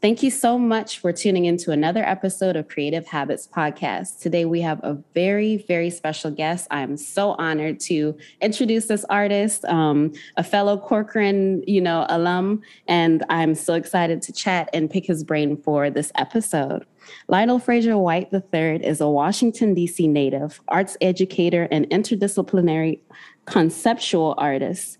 [0.00, 4.20] Thank you so much for tuning into another episode of Creative Habits Podcast.
[4.20, 6.68] Today we have a very, very special guest.
[6.70, 12.62] I am so honored to introduce this artist, um, a fellow Corcoran, you know, alum,
[12.86, 16.86] and I'm so excited to chat and pick his brain for this episode.
[17.26, 20.06] Lionel Frazier White III is a Washington, D.C.
[20.06, 23.00] native, arts educator, and interdisciplinary
[23.46, 24.97] conceptual artist.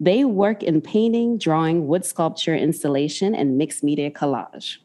[0.00, 4.78] They work in painting, drawing, wood sculpture, installation, and mixed media collage.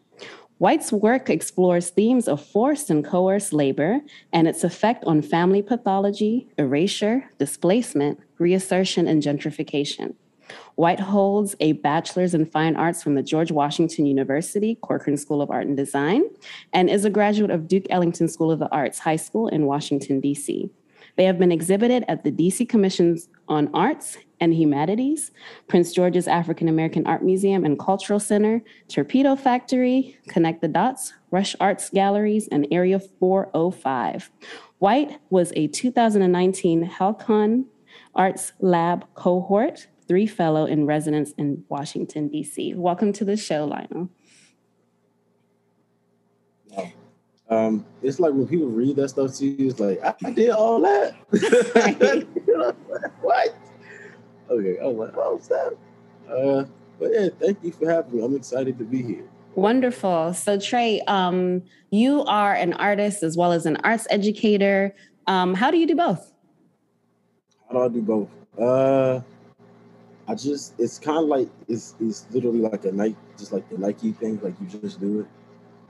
[0.57, 3.99] White's work explores themes of forced and coerced labor
[4.31, 10.15] and its effect on family pathology, erasure, displacement, reassertion, and gentrification.
[10.75, 15.51] White holds a bachelor's in fine arts from the George Washington University Corcoran School of
[15.51, 16.23] Art and Design
[16.73, 20.19] and is a graduate of Duke Ellington School of the Arts High School in Washington,
[20.19, 20.69] D.C.
[21.15, 25.31] They have been exhibited at the DC Commissions on Arts and Humanities,
[25.69, 31.55] Prince George's African American Art Museum and Cultural Center, Torpedo Factory, Connect the Dots, Rush
[31.61, 34.29] Arts Galleries, and Area 405.
[34.79, 37.67] White was a 2019 Halcyon
[38.13, 42.73] Arts Lab cohort, three fellow in residence in Washington, D.C.
[42.75, 44.09] Welcome to the show, Lionel.
[47.49, 50.49] Um, it's like when people read that stuff to you, it's like, I, I did
[50.49, 51.13] all that.
[53.21, 53.55] what?
[54.49, 55.77] Okay, I was like, oh, that?
[56.31, 56.65] Uh,
[56.99, 58.23] but yeah, thank you for having me.
[58.23, 59.25] I'm excited to be here.
[59.55, 60.33] Wonderful.
[60.33, 64.95] So Trey, um, you are an artist as well as an arts educator.
[65.27, 66.31] Um, how do you do both?
[67.67, 68.29] How do I do both?
[68.59, 69.21] Uh,
[70.27, 73.77] I just it's kind of like it's it's literally like a Nike, just like the
[73.77, 75.27] Nike thing, like you just do it.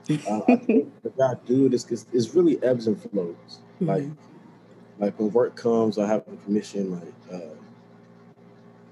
[0.29, 3.35] Uh, I think the guy I do it is because it's really ebbs and flows.
[3.47, 3.85] Mm-hmm.
[3.85, 4.03] Like
[4.99, 6.91] like when work comes, I have a commission.
[6.91, 7.55] Like uh,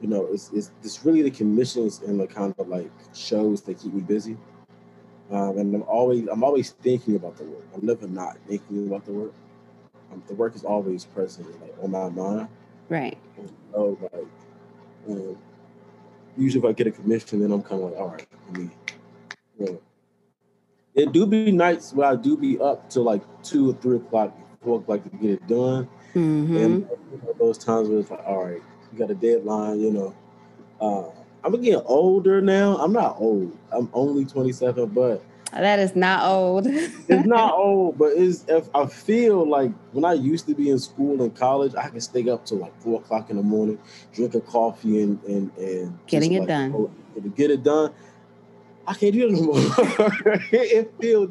[0.02, 3.80] you know, it's, it's, it's really the commissions and the kind of like shows that
[3.80, 4.36] keep me busy.
[5.32, 7.64] Um, and I'm always I'm always thinking about the work.
[7.74, 9.34] I'm never not thinking about the work.
[10.12, 12.50] Um, the work is always present, like on my mind.
[12.90, 13.18] Right.
[13.72, 14.28] So like,
[15.08, 15.38] um,
[16.38, 18.70] usually if I get a commission, then I'm kind of like, all right, you
[19.60, 19.82] know,
[20.96, 24.36] it do be nights where I do be up till like two or three o'clock,
[24.62, 25.88] four o'clock to get it done.
[26.14, 26.58] Mm-hmm.
[26.58, 28.62] And you know, those times where it's like, all right,
[28.92, 30.16] you got a deadline, you know.
[30.80, 31.12] Uh,
[31.44, 32.78] I'm getting older now.
[32.78, 33.58] I'm not old.
[33.72, 36.68] I'm only 27, but that is not old.
[36.68, 40.80] it's not old, but it's if I feel like when I used to be in
[40.80, 43.78] school and college, I could stay up till like four o'clock in the morning,
[44.14, 46.74] drink a coffee and and and getting it like, done.
[46.76, 46.92] Oh,
[47.22, 47.94] to get it done.
[48.88, 49.58] I can't do it anymore.
[50.52, 51.30] it feels,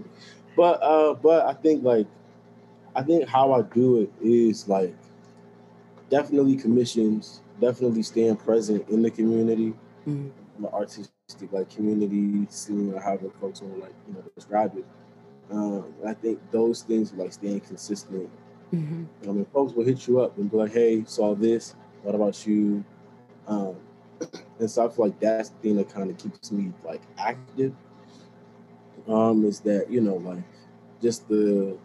[0.57, 2.07] but uh, but I think like
[2.95, 4.95] I think how I do it is like
[6.11, 9.75] definitely commissions definitely staying present in the community,
[10.07, 10.29] mm-hmm.
[10.63, 11.11] the artistic
[11.53, 14.85] like community scene or however folks cultural like you know describe it.
[15.51, 18.31] Um, I think those things like staying consistent.
[18.73, 19.29] Mm-hmm.
[19.29, 21.75] I mean, folks will hit you up and be like, "Hey, saw this.
[22.03, 22.85] What about you?"
[23.47, 23.77] Um,
[24.59, 27.75] and so I feel like that's the thing that kind of keeps me like active.
[29.09, 30.45] Um, is that you know like
[31.03, 31.77] just the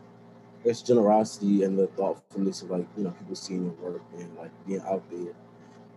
[0.63, 4.51] it's generosity and the thoughtfulness of like you know people seeing your work and like
[4.67, 5.33] being out there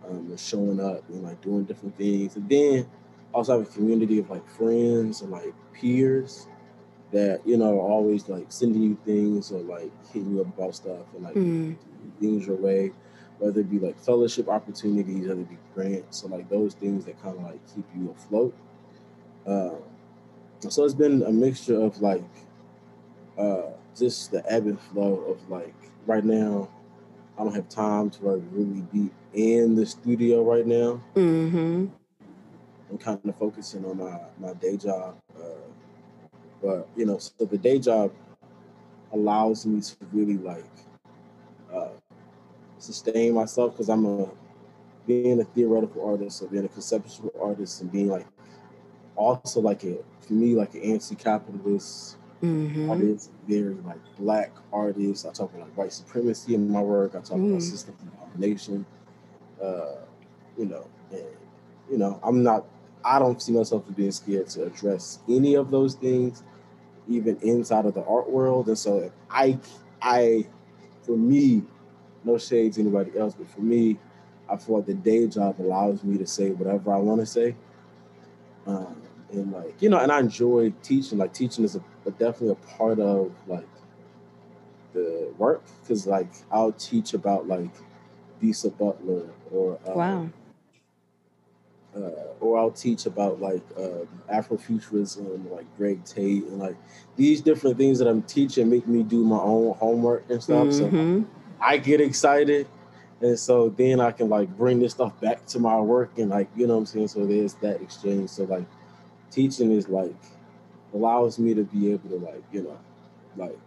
[0.09, 2.35] um, and showing up and like doing different things.
[2.35, 2.87] And then
[3.33, 6.47] also have a community of like friends and like peers
[7.11, 10.75] that you know are always like sending you things or like hitting you up about
[10.75, 11.75] stuff and like mm.
[12.19, 12.91] things your way,
[13.39, 17.21] whether it be like fellowship opportunities, whether it be grants, so like those things that
[17.21, 18.55] kind of like keep you afloat.
[19.45, 19.75] Uh,
[20.67, 22.23] so it's been a mixture of like
[23.37, 25.73] uh, just the ebb and flow of like
[26.05, 26.67] right now
[27.39, 31.01] I don't have time to like really be in the studio right now.
[31.15, 31.85] Mm-hmm.
[32.89, 35.69] I'm kind of focusing on my my day job, uh,
[36.61, 38.11] but you know, so the day job
[39.13, 40.65] allows me to really like
[41.73, 41.91] uh,
[42.77, 44.29] sustain myself because I'm a
[45.07, 48.27] being a theoretical artist, or being a conceptual artist, and being like
[49.15, 52.89] also like a for me like an anti-capitalist mm-hmm.
[52.89, 55.25] artists, very like black artists.
[55.25, 57.11] I talk about like white supremacy in my work.
[57.15, 57.49] I talk mm.
[57.49, 58.85] about system domination.
[59.61, 59.95] Uh,
[60.57, 61.25] you know, and
[61.89, 62.65] you know, I'm not
[63.03, 66.43] I don't see myself as being scared to address any of those things,
[67.07, 68.67] even inside of the art world.
[68.67, 69.57] And so I,
[70.01, 70.45] I,
[71.03, 71.63] for me,
[72.23, 73.97] no shades anybody else, but for me,
[74.49, 77.55] I feel like the day job allows me to say whatever I want to say.
[78.65, 79.01] Um,
[79.31, 81.19] and like you know, and I enjoy teaching.
[81.19, 83.67] Like teaching is a, a definitely a part of like
[84.93, 87.69] the work because like I'll teach about like
[88.41, 90.29] Bisa Butler or uh, wow.
[91.95, 96.75] Uh, or I'll teach about like uh, Afrofuturism, like Greg Tate, and like
[97.15, 100.67] these different things that I'm teaching make me do my own homework and stuff.
[100.67, 101.23] Mm-hmm.
[101.23, 101.27] So
[101.59, 102.67] I get excited,
[103.21, 106.47] and so then I can like bring this stuff back to my work and like
[106.55, 107.07] you know what I'm saying.
[107.07, 108.29] So there's that exchange.
[108.29, 108.65] So like
[109.31, 110.15] teaching is like
[110.93, 112.77] allows me to be able to like you know
[113.37, 113.57] like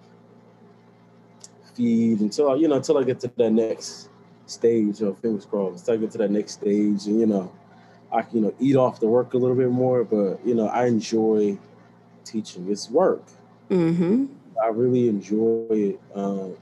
[1.75, 4.09] feed until you know until I get to that next
[4.47, 5.81] stage of fingers crossed.
[5.81, 7.53] Until I get to that next stage and you know
[8.13, 10.69] I can you know eat off the work a little bit more but you know
[10.69, 11.59] I enjoy
[12.25, 12.71] teaching.
[12.71, 13.25] It's work.
[13.71, 14.27] Mm-hmm.
[14.63, 16.57] I really enjoy it um,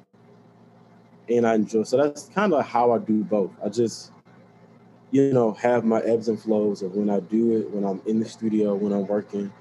[1.29, 3.51] and I enjoy so that's kind of how I do both.
[3.65, 4.13] I just
[5.11, 8.21] you know have my ebbs and flows of when I do it when I'm in
[8.21, 9.53] the studio when I'm working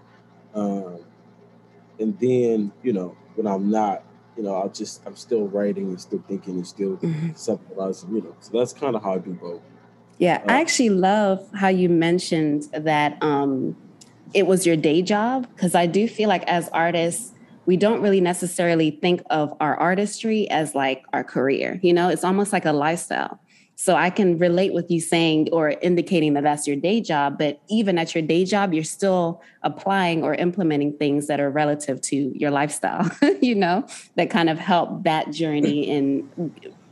[0.53, 0.99] um,
[1.99, 4.03] and then you know when I'm not
[4.37, 7.37] you know, I'll just I'm still writing and still thinking and still Mhm.
[7.37, 8.35] subtilizing, you know.
[8.39, 9.61] So that's kind of how I do both.
[10.17, 13.75] Yeah, I Uh, actually love how you mentioned that um,
[14.33, 17.33] it was your day job because I do feel like as artists,
[17.65, 21.77] we don't really necessarily think of our artistry as like our career.
[21.83, 23.41] You know, it's almost like a lifestyle.
[23.81, 27.61] So I can relate with you saying or indicating that that's your day job, but
[27.69, 32.37] even at your day job, you're still applying or implementing things that are relative to
[32.37, 33.09] your lifestyle,
[33.41, 33.87] you know,
[34.17, 36.29] that kind of help that journey in,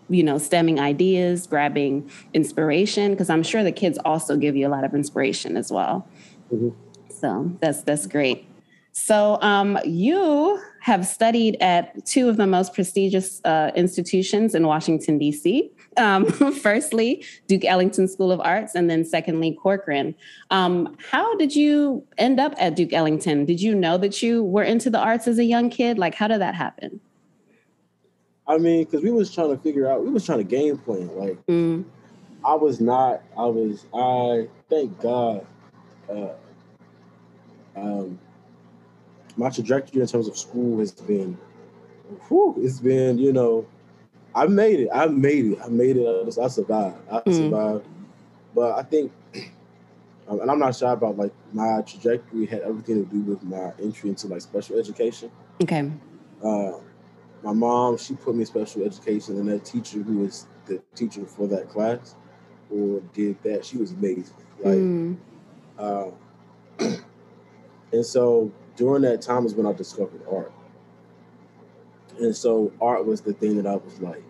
[0.07, 4.69] you know, stemming ideas, grabbing inspiration, because I'm sure the kids also give you a
[4.69, 6.07] lot of inspiration as well.
[6.53, 6.73] Mhm.
[7.09, 8.47] So that's that's great.
[8.93, 15.17] So um, you have studied at two of the most prestigious uh, institutions in Washington
[15.17, 15.69] D.C.
[15.97, 16.25] Um,
[16.61, 20.15] firstly, Duke Ellington School of Arts, and then secondly, Corcoran.
[20.51, 23.45] Um, how did you end up at Duke Ellington?
[23.45, 25.97] Did you know that you were into the arts as a young kid?
[25.97, 26.99] Like, how did that happen?
[28.47, 31.13] I mean, because we was trying to figure out, we was trying to game plan.
[31.17, 31.83] Like Mm,
[32.45, 35.45] I was not, I was, I thank God,
[36.09, 36.29] uh,
[37.75, 38.17] um,
[39.35, 41.37] my trajectory in terms of school has been,
[42.27, 43.67] whew, it's been, you know,
[44.37, 44.89] I made it.
[44.93, 45.59] I made it.
[45.63, 46.07] I made it.
[46.07, 46.97] I, just, I survived.
[47.11, 47.31] I Mm.
[47.33, 47.87] survived.
[48.53, 49.11] But I think,
[50.27, 53.71] um, and I'm not shy about like my trajectory had everything to do with my
[53.81, 55.31] entry into like special education.
[55.61, 55.91] okay.
[56.43, 56.73] Uh,
[57.43, 61.25] my mom, she put me in special education, and that teacher who was the teacher
[61.25, 62.15] for that class
[62.69, 64.35] or did that, she was amazing.
[64.63, 65.17] Like, Mm,
[65.79, 66.09] uh,
[67.91, 70.51] and so during that time is when I discovered art.
[72.19, 74.23] And so art was the thing that I was like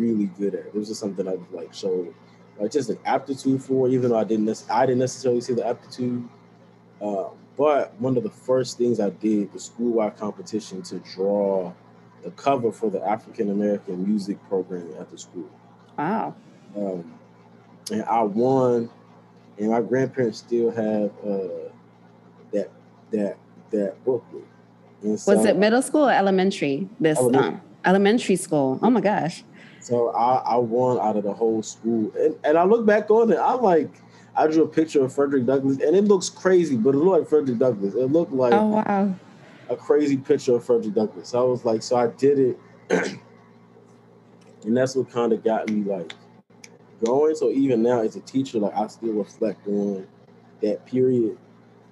[0.00, 0.66] really good at.
[0.66, 2.14] It was just something I was like showed
[2.58, 6.28] like just an aptitude for, even though I didn't I didn't necessarily see the aptitude.
[7.00, 11.72] Uh, but one of the first things I did was school-wide competition to draw
[12.22, 15.48] the cover for the African American music program at the school.
[15.98, 16.34] wow.
[16.76, 17.14] Um,
[17.90, 18.88] and I won,
[19.58, 21.70] and my grandparents still have uh,
[22.52, 22.70] that
[23.10, 23.36] that
[23.70, 24.44] that booklet.
[25.16, 26.88] So, Was it middle school or elementary?
[27.00, 27.54] This Elementary.
[27.54, 28.78] um, elementary school.
[28.82, 29.42] Oh my gosh.
[29.80, 33.32] So I, I won out of the whole school, and, and I look back on
[33.32, 33.38] it.
[33.38, 33.90] I'm like
[34.36, 37.28] I drew a picture of Frederick Douglass, and it looks crazy, but it looked like
[37.28, 37.94] Frederick Douglass.
[37.94, 39.14] It looked like Oh wow.
[39.68, 41.34] a crazy picture of Frederick Douglass.
[41.34, 42.58] I was like, so I did it,
[44.64, 46.12] and that's what kind of got me like
[47.04, 47.34] going.
[47.36, 50.06] So even now, as a teacher, like I still reflect on
[50.62, 51.38] that period.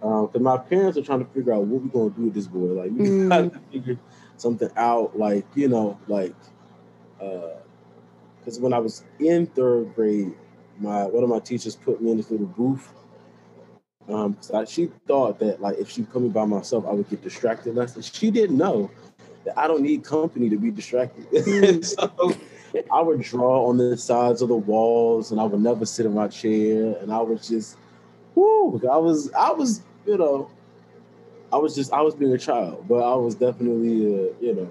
[0.01, 2.67] Because my parents are trying to figure out what we're gonna do with this boy.
[2.83, 3.29] Like we Mm.
[3.29, 3.99] got to figure
[4.37, 5.19] something out.
[5.19, 6.35] Like you know, like
[8.49, 10.33] because when I was in third grade,
[10.81, 12.91] my one of my teachers put me in this little booth.
[14.09, 17.11] Um, 'cause I, she thought that like if she put me by myself, I would
[17.11, 17.95] get distracted less.
[17.95, 18.91] And she didn't know
[19.45, 21.27] that I don't need company to be distracted.
[21.33, 21.85] Mm.
[21.85, 26.07] so I would draw on the sides of the walls, and I would never sit
[26.07, 27.77] in my chair, and I was just,
[28.35, 30.51] whoo, I was, I was, you know,
[31.53, 34.71] I was just, I was being a child, but I was definitely, uh, you know,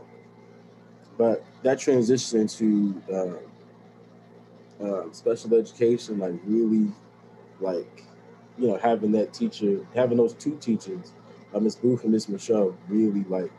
[1.17, 3.56] but that transition to uh,
[4.83, 6.91] uh, special education, like really,
[7.59, 8.03] like,
[8.57, 11.13] you know, having that teacher, having those two teachers,
[11.53, 13.51] uh, Miss Booth and Miss Michelle, really like.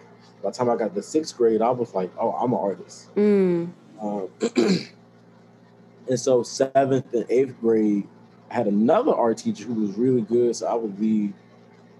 [0.42, 3.14] By the time I got to sixth grade, I was like, "Oh, I'm an artist."
[3.16, 3.70] Mm,
[4.00, 4.28] Um,
[6.08, 8.06] and so seventh and eighth grade,
[8.50, 11.32] I had another art teacher who was really good, so I would be.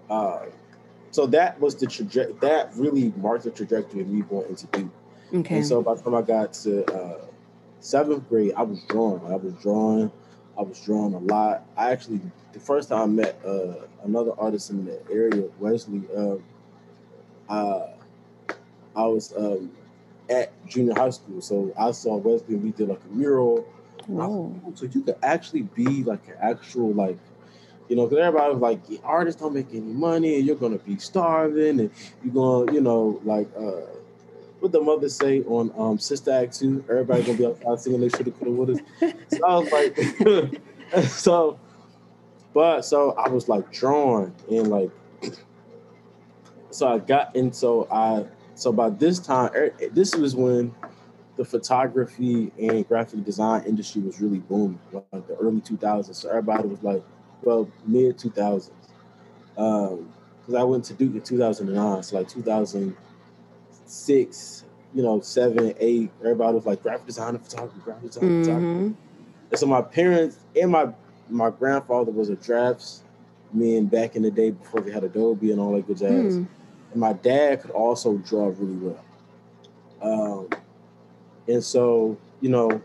[0.09, 0.45] Uh,
[1.11, 2.35] so that was the trajectory.
[2.41, 4.91] That really marked the trajectory of me going into Duke.
[5.33, 5.57] Okay.
[5.57, 7.25] And so by the time I got to uh,
[7.79, 9.25] seventh grade, I was drawing.
[9.25, 10.11] I was drawing.
[10.57, 11.65] I was drawing a lot.
[11.77, 12.19] I actually,
[12.53, 16.43] the first time I met uh, another artist in the area, Wesley, um,
[17.47, 17.87] uh,
[18.95, 19.71] I was um,
[20.29, 21.41] at junior high school.
[21.41, 23.65] So I saw Wesley and we did like a mural.
[24.07, 24.53] Whoa.
[24.75, 27.17] So you could actually be like an actual like,
[27.87, 30.97] you know, because everybody was like, artists don't make any money, and you're gonna be
[30.97, 31.91] starving, and
[32.23, 33.81] you're gonna, you know, like, uh,
[34.59, 36.83] what the mother say on um, Sister Act two?
[36.89, 39.15] Everybody gonna be outside singing they should have have would have.
[39.29, 41.59] So I was like, so,
[42.53, 44.91] but so I was like drawn and like,
[46.71, 48.25] so I got and so I
[48.55, 50.73] so by this time er, this was when
[51.37, 56.13] the photography and graphic design industry was really booming, like the early 2000s.
[56.13, 57.01] So everybody was like,
[57.43, 58.71] well, mid 2000s.
[59.57, 60.11] Um,
[60.41, 62.27] because I went to Duke in 2009, so like
[63.89, 66.11] 2006, you know, seven, eight.
[66.21, 68.67] Everybody was like graphic design and photography, graphic design, and photography.
[68.67, 68.95] Mhm.
[69.51, 70.93] And so my parents and my
[71.29, 75.73] my grandfather was a draftsman back in the day before they had Adobe and all
[75.73, 76.35] that good jazz.
[76.35, 76.43] Hmm.
[76.91, 79.05] And my dad could also draw really well.
[80.01, 80.49] Um,
[81.47, 82.81] and so, you know,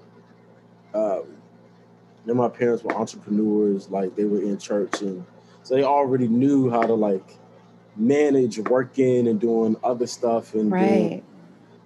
[0.94, 1.22] um,
[2.26, 5.24] then my parents were entrepreneurs, like they were in church, and
[5.62, 7.36] so they already knew how to like
[7.96, 11.22] manage working and doing other stuff, and doing-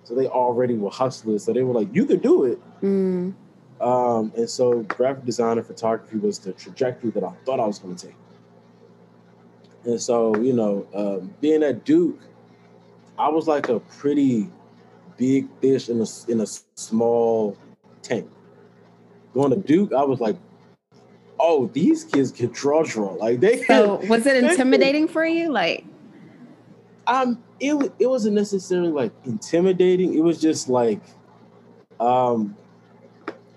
[0.04, 1.44] so they already were hustlers.
[1.44, 3.34] So they were like, "You could do it." Mm.
[3.80, 7.78] Um, and so graphic design and photography was the trajectory that I thought I was
[7.78, 8.16] going to take.
[9.84, 12.18] And so, you know, um, being at Duke,
[13.18, 14.48] I was like a pretty
[15.16, 17.56] big fish in a in a small
[18.02, 18.28] tank.
[19.34, 20.36] Going to Duke, I was like,
[21.38, 23.12] oh, these kids can draw, draw.
[23.12, 24.08] Like they So can.
[24.08, 25.50] was it intimidating for you?
[25.50, 25.84] Like,
[27.08, 30.14] Um, it it wasn't necessarily like intimidating.
[30.14, 31.00] It was just like,
[31.98, 32.56] um,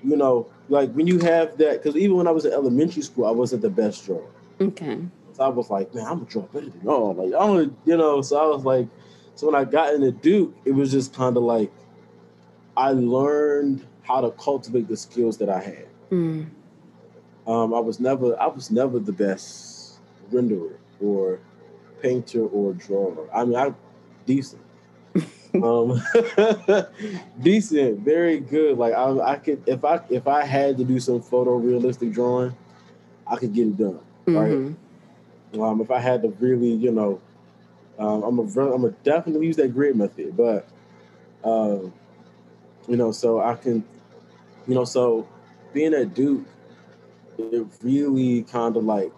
[0.01, 1.83] you know, like when you have that.
[1.83, 4.27] Because even when I was in elementary school, I wasn't the best drawer.
[4.59, 4.99] okay.
[5.33, 7.13] So I was like, man, I'm gonna draw better than y'all.
[7.13, 8.21] Like, I'm gonna, you know.
[8.21, 8.87] So I was like,
[9.35, 11.71] so when I got into Duke, it was just kind of like,
[12.75, 15.87] I learned how to cultivate the skills that I had.
[16.11, 16.49] Mm.
[17.47, 19.99] Um, I was never, I was never the best
[20.31, 21.39] renderer or
[22.01, 23.29] painter or drawer.
[23.33, 23.73] I mean, I
[24.25, 24.61] decent,
[25.55, 26.01] um,
[27.41, 28.77] decent, very good.
[28.77, 32.55] Like I, I could, if I, if I had to do some photorealistic drawing,
[33.27, 33.99] I could get it done.
[34.25, 34.51] Right.
[34.51, 34.75] Mhm.
[35.59, 37.19] Um, if I had to really, you know,
[37.99, 40.67] um, I'm a, I'm a definitely use that grid method, but,
[41.43, 41.93] um,
[42.87, 43.83] you know, so I can,
[44.67, 45.27] you know, so
[45.73, 46.45] being at Duke,
[47.37, 49.11] it really kind of like,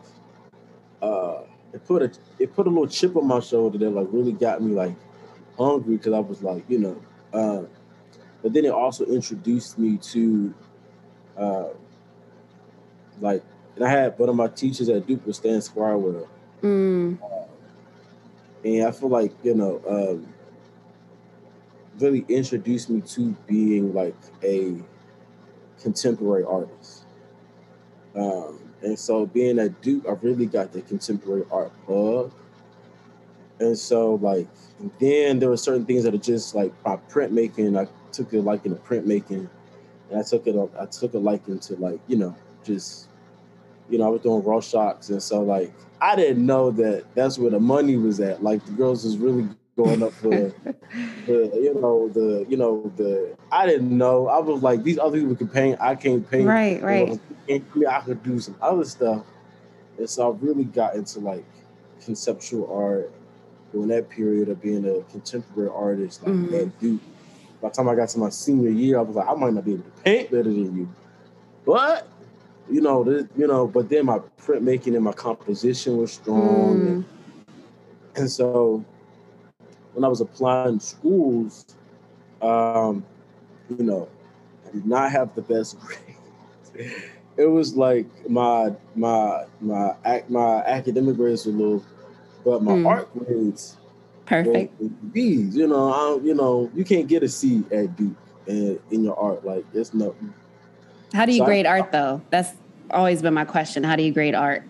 [1.01, 1.41] uh,
[1.73, 4.61] it put a, it put a little chip on my shoulder that like really got
[4.61, 4.95] me like
[5.57, 7.01] hungry because I was like, you know,
[7.33, 7.63] uh,
[8.41, 10.53] but then it also introduced me to,
[11.37, 11.69] uh,
[13.19, 13.43] like,
[13.75, 16.27] and I had one of my teachers at Duke was Stan Squirewell.
[16.61, 17.17] Mm.
[18.63, 20.33] and I feel like you know, um,
[21.99, 24.77] really introduced me to being like a
[25.81, 27.05] contemporary artist.
[28.15, 32.31] Um, and so being at Duke, I really got the contemporary art bug.
[33.59, 34.47] And so like
[34.99, 37.79] then there were certain things that are just like my printmaking.
[37.79, 39.47] I took a liking to printmaking,
[40.09, 40.55] and I took it.
[40.79, 43.07] I took a liking to like you know just
[43.89, 47.51] you know I was doing Rorschachs, and so like I didn't know that that's where
[47.51, 48.43] the money was at.
[48.43, 53.35] Like the girls was really going up for the you know the you know the
[53.51, 54.27] I didn't know.
[54.27, 55.79] I was like these other people can paint.
[55.81, 56.47] I can't paint.
[56.47, 57.07] Right, You right.
[57.09, 59.23] know, and I could do some other stuff.
[59.97, 61.43] And so I really got into like
[62.03, 63.11] conceptual art
[63.71, 66.51] during that period of being a contemporary artist, like Mhm.
[66.51, 66.99] that dude.
[67.61, 69.63] By the time I got to my senior year, I was like, I might not
[69.63, 70.89] be able to paint better than you.
[71.65, 72.07] But
[72.69, 76.79] you know, the, you know, but then my printmaking and my composition was strong.
[76.79, 76.87] Mm.
[76.87, 77.05] And,
[78.15, 78.83] and so
[79.93, 81.65] when I was applying schools,
[82.41, 83.05] um,
[83.69, 84.07] you know,
[84.67, 85.77] I did not have the best
[86.73, 86.99] grades.
[87.37, 91.83] It was like my my my ac- my academic grades were low,
[92.45, 92.85] but my Mm.
[92.87, 93.77] art grades
[94.25, 94.79] Perfect.
[94.79, 95.55] were B's.
[95.55, 98.15] You know, I you know, you can't get a C at Duke
[98.47, 99.45] in, in your art.
[99.45, 100.15] Like it's no.
[101.13, 102.21] How do you So I- grade art though?
[102.29, 102.51] That's
[102.91, 103.83] always been my question.
[103.83, 104.63] How do you grade art?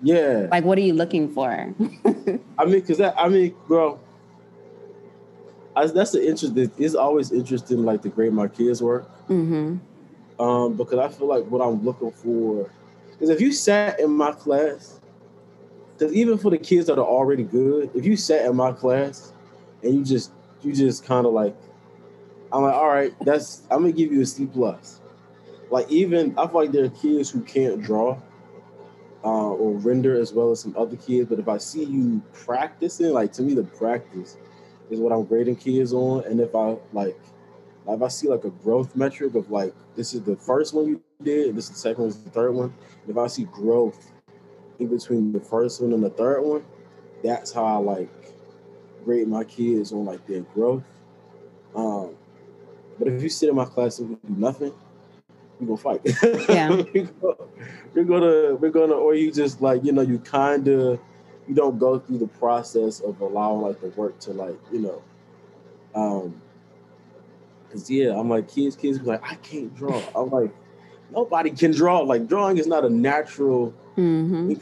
[0.00, 1.48] Yeah, Like, what are you looking for?
[2.58, 3.98] I mean, cause that I mean, bro.
[5.78, 6.56] I, that's the interest.
[6.78, 9.08] It's always interesting, like the grade my kids' work.
[9.28, 9.76] hmm
[10.38, 12.70] um, because I feel like what I'm looking for
[13.20, 15.00] is if you sat in my class,
[15.92, 19.32] because even for the kids that are already good, if you sat in my class
[19.82, 20.32] and you just
[20.62, 21.56] you just kind of like,
[22.52, 25.00] I'm like, all right, that's I'm gonna give you a C plus.
[25.70, 28.16] Like even I feel like there are kids who can't draw
[29.24, 33.12] uh, or render as well as some other kids, but if I see you practicing,
[33.12, 34.36] like to me, the practice
[34.90, 37.18] is what I'm grading kids on, and if I like
[37.88, 41.02] if I see like a growth metric of like this is the first one you
[41.22, 42.72] did, this is the second one, is the third one.
[43.08, 44.12] If I see growth
[44.78, 46.64] in between the first one and the third one,
[47.22, 48.10] that's how I like
[49.04, 50.82] grade my kids on like their growth.
[51.74, 52.14] Um,
[52.98, 54.72] but if you sit in my class and do nothing,
[55.58, 56.00] we gonna fight.
[56.48, 56.82] Yeah.
[57.94, 61.00] we're gonna we're gonna or you just like you know you kind of
[61.48, 65.02] you don't go through the process of allowing like the work to like you know
[65.94, 66.40] um
[67.70, 70.02] Cause yeah, I'm like kids, kids be like, I can't draw.
[70.14, 70.54] I'm like,
[71.10, 72.00] nobody can draw.
[72.00, 73.70] Like drawing is not a natural.
[73.94, 74.54] hmm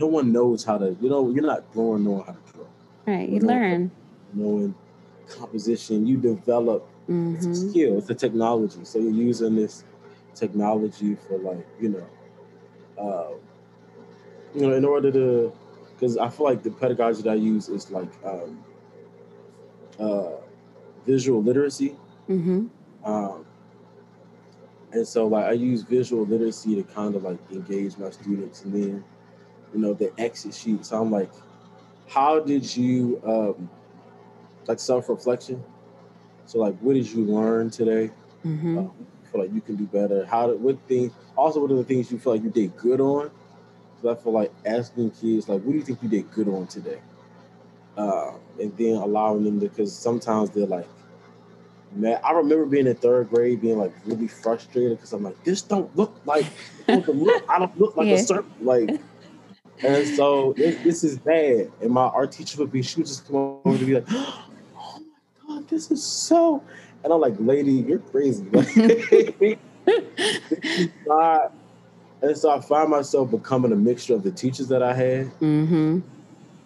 [0.00, 0.96] No one knows how to.
[1.00, 2.64] You know, you're not born knowing how to draw.
[3.06, 3.28] Right.
[3.28, 3.46] You Mhm.
[3.46, 3.90] learn.
[4.32, 4.74] Knowing
[5.28, 6.88] composition, you develop.
[7.34, 7.98] It's a skill.
[7.98, 8.84] It's a technology.
[8.84, 9.84] So you're using this
[10.34, 12.06] technology for like you know,
[12.98, 13.34] uh,
[14.54, 15.52] you know, in order to,
[15.94, 18.64] because I feel like the pedagogy that I use is like um,
[19.98, 20.32] uh,
[21.06, 21.96] visual literacy.
[22.26, 22.66] hmm
[23.04, 23.44] Um,
[24.92, 28.72] and so like I use visual literacy to kind of like engage my students and
[28.72, 29.04] then,
[29.74, 30.84] you know, the exit sheet.
[30.86, 31.32] So I'm like,
[32.08, 33.68] how did you um
[34.66, 35.62] like self-reflection?
[36.46, 38.10] So like what did you learn today?
[38.42, 38.92] hmm Um,
[39.30, 40.24] feel like you can do better?
[40.24, 43.00] How did what things also what are the things you feel like you did good
[43.00, 43.30] on?
[44.06, 47.00] I feel like asking kids like what do you think you did good on today?
[47.96, 50.86] Um, and then allowing them to because sometimes they're like
[51.92, 55.62] Man, I remember being in third grade, being like really frustrated because I'm like, this
[55.62, 56.46] don't look like
[56.86, 57.44] the look.
[57.48, 58.14] I don't look like Yeah.
[58.14, 58.90] a circle, like.
[59.84, 61.70] And so this, this is bad.
[61.80, 64.44] And my art teacher would be, she would just come over to be like, oh
[65.46, 66.62] my god, this is so.
[67.04, 68.44] And I'm like, lady, you're crazy.
[68.52, 68.74] Like,
[70.48, 71.52] this is not.
[72.24, 75.26] And so I find myself becoming a mixture of the teachers that I had.
[75.40, 75.98] hmm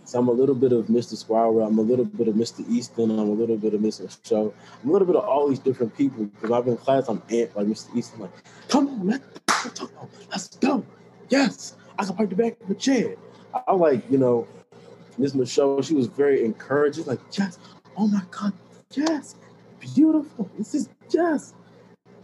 [0.05, 1.16] So I'm a little bit of Mr.
[1.16, 2.64] Squire, I'm a little bit of Mr.
[2.71, 4.16] Easton, I'm a little bit of Mr.
[4.25, 4.55] Show.
[4.85, 7.21] I'm a little bit of all these different people because I've been in class, I'm
[7.31, 7.97] ant like Mr.
[7.97, 8.31] Easton, like,
[8.68, 9.23] come on, man,
[10.31, 10.85] let's go.
[11.29, 13.16] Yes, I can park the back of the chair.
[13.53, 14.47] I, I like, you know,
[15.18, 17.59] Miss Michelle, she was very encouraging, like, yes,
[17.97, 18.53] oh my God,
[18.92, 19.35] yes,
[19.81, 20.49] beautiful.
[20.57, 21.53] This is yes.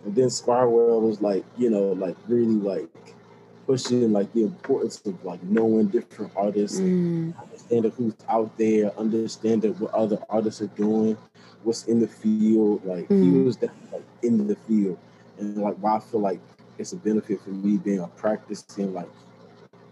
[0.05, 3.14] And then Squirewell was like, you know, like really like
[3.67, 9.73] pushing like the importance of like knowing different artists mm understanding who's out there, understanding
[9.75, 11.17] what other artists are doing,
[11.65, 12.85] what's in the field.
[12.85, 13.45] Like he Mhm.
[13.45, 14.99] was definitely like in the field,
[15.39, 16.41] and like why I feel like
[16.79, 19.09] it's a benefit for me being a practicing like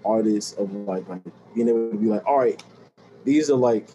[0.05, 1.23] artist of like like
[1.55, 2.63] being able to be like, all right,
[3.25, 3.89] these are like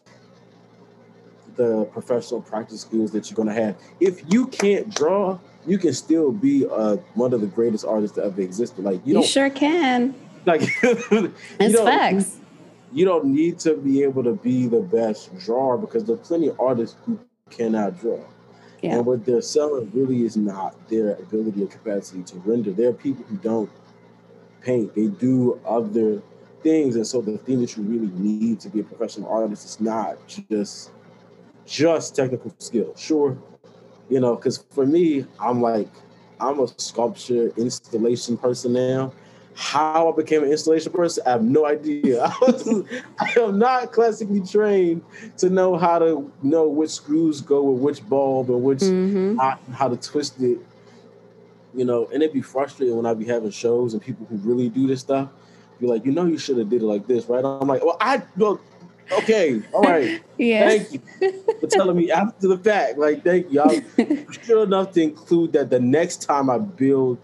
[1.56, 3.76] the professional practice skills that you're gonna have.
[4.00, 8.26] If you can't draw, you can still be uh, one of the greatest artists that
[8.26, 8.84] ever existed.
[8.86, 10.16] Like you You, don't sure can.
[10.46, 12.38] like you It's don't- facts.
[12.94, 16.60] you don't need to be able to be the best drawer because there's plenty of
[16.60, 18.20] artists who cannot draw.
[18.82, 18.96] Yeah.
[18.98, 22.72] And what they're selling really is not their ability or capacity to render.
[22.72, 23.70] There are people who don't
[24.62, 26.22] paint, they do other
[26.62, 26.96] things.
[26.96, 30.18] And so the thing that you really need to be a professional artist is not
[30.50, 30.92] just
[31.66, 32.94] just technical skill.
[32.96, 33.38] Sure,
[34.10, 35.90] you know, because for me, I'm like,
[36.40, 39.14] I'm a sculpture installation person now.
[39.56, 42.24] How I became an installation person, I have no idea.
[42.26, 42.84] I, was,
[43.20, 45.02] I am not classically trained
[45.38, 49.60] to know how to know which screws go with which bulb and which hmm how,
[49.74, 50.60] how to twist it.
[51.74, 54.70] You know, and it'd be frustrating when I'd be having shows and people who really
[54.70, 55.30] do this stuff
[55.80, 57.44] be like, you know, you should have did it like this, right?
[57.44, 58.60] I'm like, well, I well,
[59.12, 60.68] okay, all right, Yeah.
[60.68, 61.02] thank you
[61.60, 62.98] for telling me after the fact.
[62.98, 63.62] Like, thank you.
[63.62, 67.18] I'm sure enough to include that the next time I build,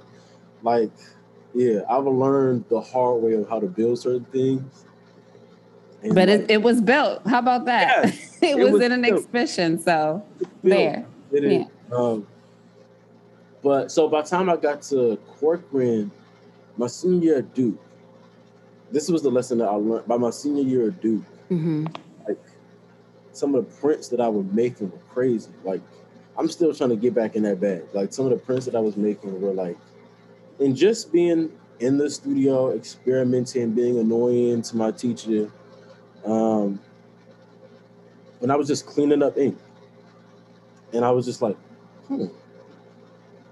[0.62, 0.92] like,
[1.54, 4.86] yeah, I've learned the hard way of how to build certain things.
[6.02, 7.26] And, but like, it, it was built.
[7.28, 8.06] How about that?
[8.06, 9.80] Yes, it, it was, was in an exhibition.
[9.80, 10.26] So
[10.64, 11.06] there.
[11.32, 11.66] It is.
[11.92, 12.28] Um,
[13.64, 16.12] but so by the time I got to Corcoran,
[16.78, 17.80] my senior year at Duke,
[18.92, 20.08] this was the lesson that I learned.
[20.08, 21.24] By my senior year at Duke,
[21.60, 21.86] hmm
[22.28, 22.38] like
[23.32, 25.52] some of the prints that I was making were crazy.
[25.64, 25.82] Like
[26.38, 27.84] I'm still trying to get back in that bag.
[27.94, 29.78] Like some of the prints that I was making were like,
[30.60, 35.52] and just being in the studio, experimenting, being annoying to my teacher.
[36.26, 36.80] Um,
[38.40, 39.58] when I was just cleaning up ink,
[40.94, 41.58] and I was just like,
[42.08, 42.28] hmm.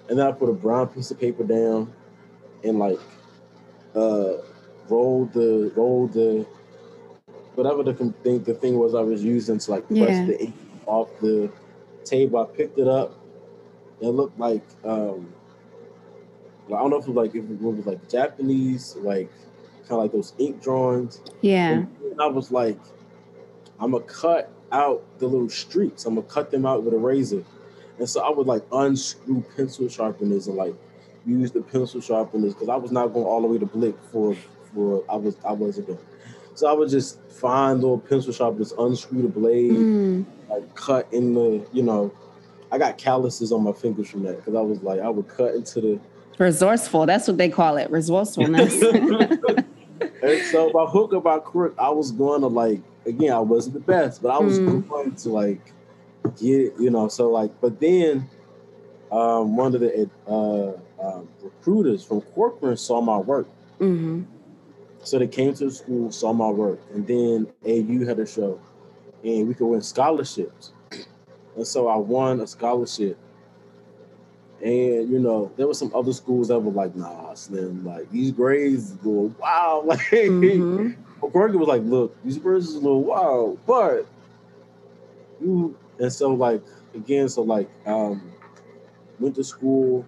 [0.09, 1.93] And then I put a brown piece of paper down,
[2.63, 2.99] and like,
[3.95, 4.33] uh,
[4.89, 6.45] roll the roll the
[7.55, 10.25] whatever the thing the thing was I was using to like press Yeah.
[10.25, 11.51] the ink off the
[12.03, 12.39] table.
[12.39, 13.17] I picked it up.
[14.01, 15.33] It looked like um
[16.67, 19.29] I don't know if it was like if it was like Japanese, like
[19.87, 21.21] kind of like those ink drawings.
[21.41, 21.83] Yeah.
[22.11, 22.79] And I was like,
[23.79, 26.05] I'm gonna cut out the little streaks.
[26.05, 27.43] I'm gonna cut them out with a razor.
[27.99, 30.73] And so I would like unscrew pencil sharpeners and like
[31.25, 34.35] use the pencil sharpeners because I was not going all the way to Blick for
[34.73, 35.99] for I was I wasn't going.
[36.61, 40.25] So I would just find little pencil sharpeners, unscrew the blade, Mm.
[40.47, 42.13] like cut in the you know.
[42.71, 45.55] I got calluses on my fingers from that because I was like I would cut
[45.55, 45.99] into the
[46.37, 47.07] Resourceful.
[47.07, 47.89] That's what they call it.
[47.89, 48.83] Resourcefulness.
[50.23, 53.73] And so by hook or by crook, I was going to like again, I wasn't
[53.73, 54.87] the best, but I was Mm.
[54.87, 55.73] going to like
[56.39, 57.07] get you know.
[57.07, 58.29] So like, but then
[59.11, 63.47] um, one of the uh, um, recruiters from Corcoran saw my work,
[63.79, 64.21] hmm
[65.03, 68.59] so they came to the school, saw my work, and then AU had a show,
[69.23, 70.73] and we could win scholarships,
[71.55, 73.17] and so I won a scholarship.
[74.61, 78.31] And you know, there were some other schools that were like, "Nah, Slim, like these
[78.31, 84.05] grades go wow." Like, Corky was like, "Look, these birds is a little wild, but
[85.39, 86.63] you." And so, like,
[86.95, 88.31] again, so like, um,
[89.19, 90.05] went to school,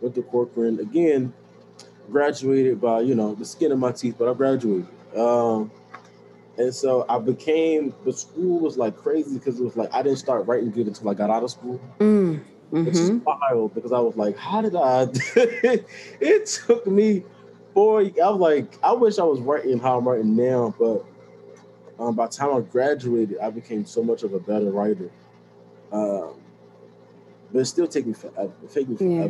[0.00, 1.32] went to Corcoran again,
[2.10, 4.88] graduated by you know the skin of my teeth, but I graduated.
[5.16, 5.70] Um,
[6.58, 7.94] and so I became.
[8.04, 11.08] The school was like crazy because it was like I didn't start writing good until
[11.10, 12.40] I got out of school Mm.
[12.82, 15.08] which is hmm wild because I was like, how did I?
[16.20, 17.24] it took me
[17.72, 18.00] four.
[18.00, 21.04] I was like, I wish I was writing how I'm writing now, but
[21.98, 25.10] um, by the time I graduated, I became so much of a better writer.
[25.92, 26.34] Um,
[27.52, 28.52] but it still take me forever.
[28.64, 29.28] It take me Yeah.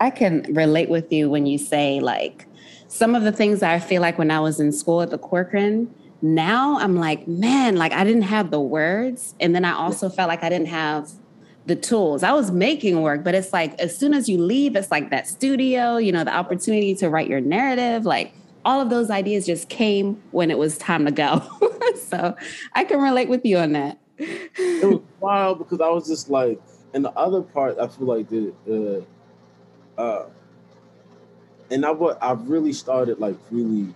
[0.00, 2.46] I can relate with you when you say like
[2.88, 5.92] some of the things I feel like when I was in school at the Corcoran.
[6.22, 10.28] Now I'm like, man, like I didn't have the words, and then I also felt
[10.28, 11.10] like I didn't have
[11.66, 12.22] the tools.
[12.22, 15.26] I was making work, but it's like as soon as you leave, it's like that
[15.26, 18.32] studio, you know, the opportunity to write your narrative, like
[18.64, 21.42] all of those ideas just came when it was time to go.
[21.96, 22.36] so
[22.74, 23.98] I can relate with you on that.
[24.18, 26.60] It was wild because I was just like,
[26.92, 29.04] and the other part, I feel like the, uh,
[29.98, 30.24] uh,
[31.70, 33.94] and I what I really started like really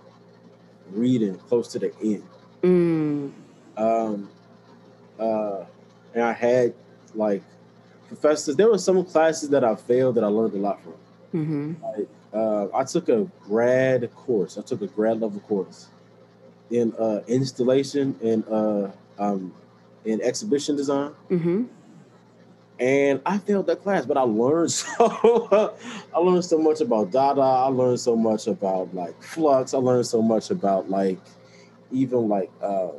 [0.91, 2.23] reading close to the end.
[2.63, 3.31] Mm,
[3.77, 4.29] um,
[5.19, 5.63] uh,
[6.13, 6.73] and I had
[7.15, 7.43] like
[8.07, 8.55] professors.
[8.55, 10.93] There were some classes that I failed that I learned a lot from.
[11.31, 11.73] hmm
[12.31, 14.57] Uh, I took a grad course.
[14.57, 15.87] I took a grad level course
[16.69, 19.53] in uh, installation and uh, um,
[20.05, 21.63] in exhibition design, hmm
[22.79, 24.05] and I failed that class.
[24.05, 25.75] But I learned so.
[26.13, 27.41] I learned so much about Dada.
[27.41, 29.73] I learned so much about like flux.
[29.73, 31.19] I learned so much about like
[31.91, 32.51] even like.
[32.61, 32.89] Uh,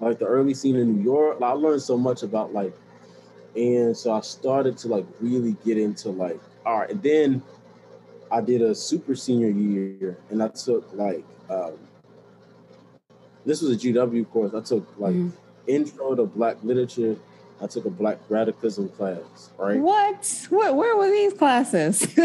[0.00, 1.38] like the early scene in New York.
[1.42, 2.72] I learned so much about like,
[3.56, 6.90] and so I started to like really get into like, all right.
[6.90, 7.42] And then
[8.30, 11.72] I did a super senior year, and I took like, um,
[13.44, 14.54] this was a GW course.
[14.54, 15.32] I took like Mhm.
[15.66, 17.16] intro to Black literature.
[17.60, 19.78] I took a Black radicalism class, right?
[19.80, 20.46] What?
[20.50, 20.76] What?
[20.76, 22.06] Where were these classes?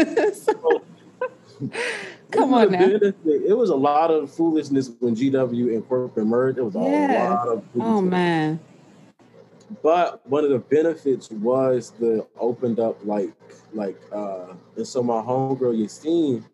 [2.30, 2.84] Come on now.
[2.88, 6.58] It was a lot of foolishness when GW and Corcoran merged.
[6.58, 8.10] It was a lot of Oh foolishness.
[8.10, 8.60] man.
[9.82, 13.30] but one of the benefits was the opened up like
[13.72, 16.44] like uh and so my homegirl Yasteen,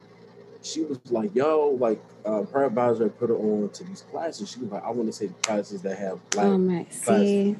[0.62, 4.50] she was like, yo, like uh, her advisor put her on to these classes.
[4.50, 6.90] She was like, I want to take classes that have black Oh man.
[6.90, 7.56] See.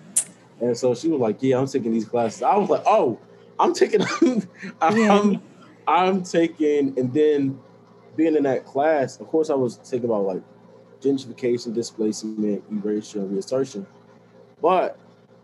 [0.60, 2.42] And so she was like, Yeah, I'm taking these classes.
[2.42, 3.18] I was like, Oh,
[3.58, 4.00] I'm taking
[4.80, 5.36] I'm Yeah.
[5.86, 7.58] I'm taking and then
[8.16, 10.42] being in that class, of course I was taking about like
[11.00, 13.86] gentrification, displacement, erasure, and reinsertion.
[14.60, 14.98] But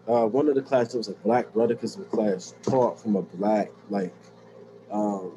[0.07, 4.13] uh, one of the classes was a black radicalism class taught from a black, like
[4.91, 5.33] um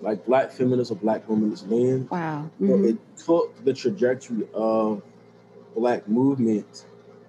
[0.00, 2.10] like black feminist or black womanist lens.
[2.10, 2.50] Wow.
[2.60, 2.90] So Mhm.
[2.90, 5.02] it took the trajectory of
[5.76, 6.86] black movement,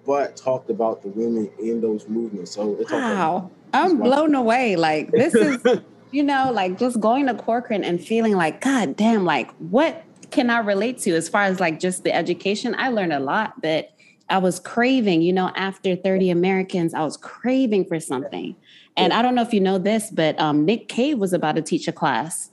[0.09, 2.53] but talked about the women in those movements.
[2.53, 3.51] So Wow.
[3.73, 4.75] I'm blown away.
[4.75, 5.63] Like this is,
[6.11, 10.49] you know, like just going to Corcoran and feeling like, God damn, like what can
[10.49, 12.73] I relate to as far as like just the education?
[12.79, 13.91] I learned a lot that
[14.29, 18.55] I was craving, you know, after 30 Americans, I was craving for something.
[18.97, 21.61] And I don't know if you know this, but um, Nick Cave was about to
[21.61, 22.49] teach a class.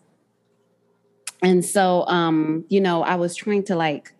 [1.42, 4.12] And so, um, you know, I was trying to like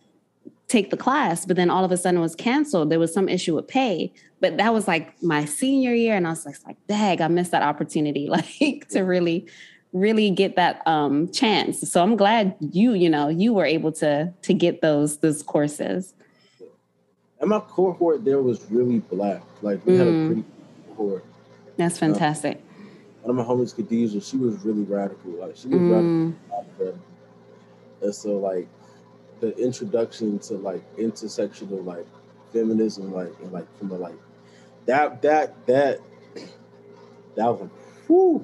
[0.69, 2.91] take the class, but then all of a sudden it was canceled.
[2.91, 6.17] There was some issue with pay, but that was like my senior year.
[6.17, 8.29] And I was like, like, dag, I missed that opportunity,
[8.61, 9.47] like to really
[9.93, 11.81] really get that um, chance.
[11.91, 16.15] So I'm glad you, you know, you were able to to get those those courses.
[17.41, 19.43] And my cohort there was really black.
[19.63, 19.99] Like we mm.
[19.99, 20.27] had a mm.
[20.27, 20.45] pretty
[20.89, 21.25] cohort.
[21.77, 22.57] That's fantastic.
[22.57, 25.33] Uh, one of my homies, Khadijah, she was really radical.
[25.33, 26.35] Like she was mm.
[26.51, 26.99] radical.
[28.03, 28.69] And so like
[29.41, 32.07] the introduction to like intersectional like
[32.53, 34.19] feminism, like and like from the like
[34.87, 36.01] that that that
[37.37, 37.71] that was like.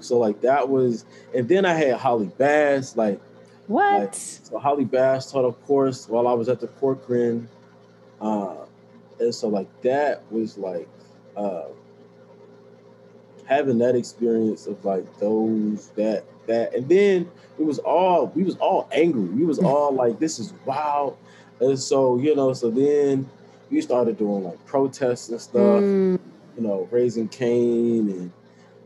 [0.02, 3.20] So like that was, and then I had Holly Bass, like
[3.68, 4.00] what?
[4.00, 7.48] Like, so Holly Bass taught a course while I was at the Corcoran,
[8.20, 8.56] uh,
[9.20, 10.88] and so like that was like
[11.36, 11.68] uh,
[13.44, 18.56] having that experience of like those that that, and then it was all we was
[18.56, 19.28] all angry.
[19.28, 21.16] We was all like, this is wild,
[21.60, 23.28] and so you know, so then
[23.70, 25.82] we started doing like protests and stuff.
[25.82, 26.20] Mm.
[26.56, 28.32] You know, raising Cain and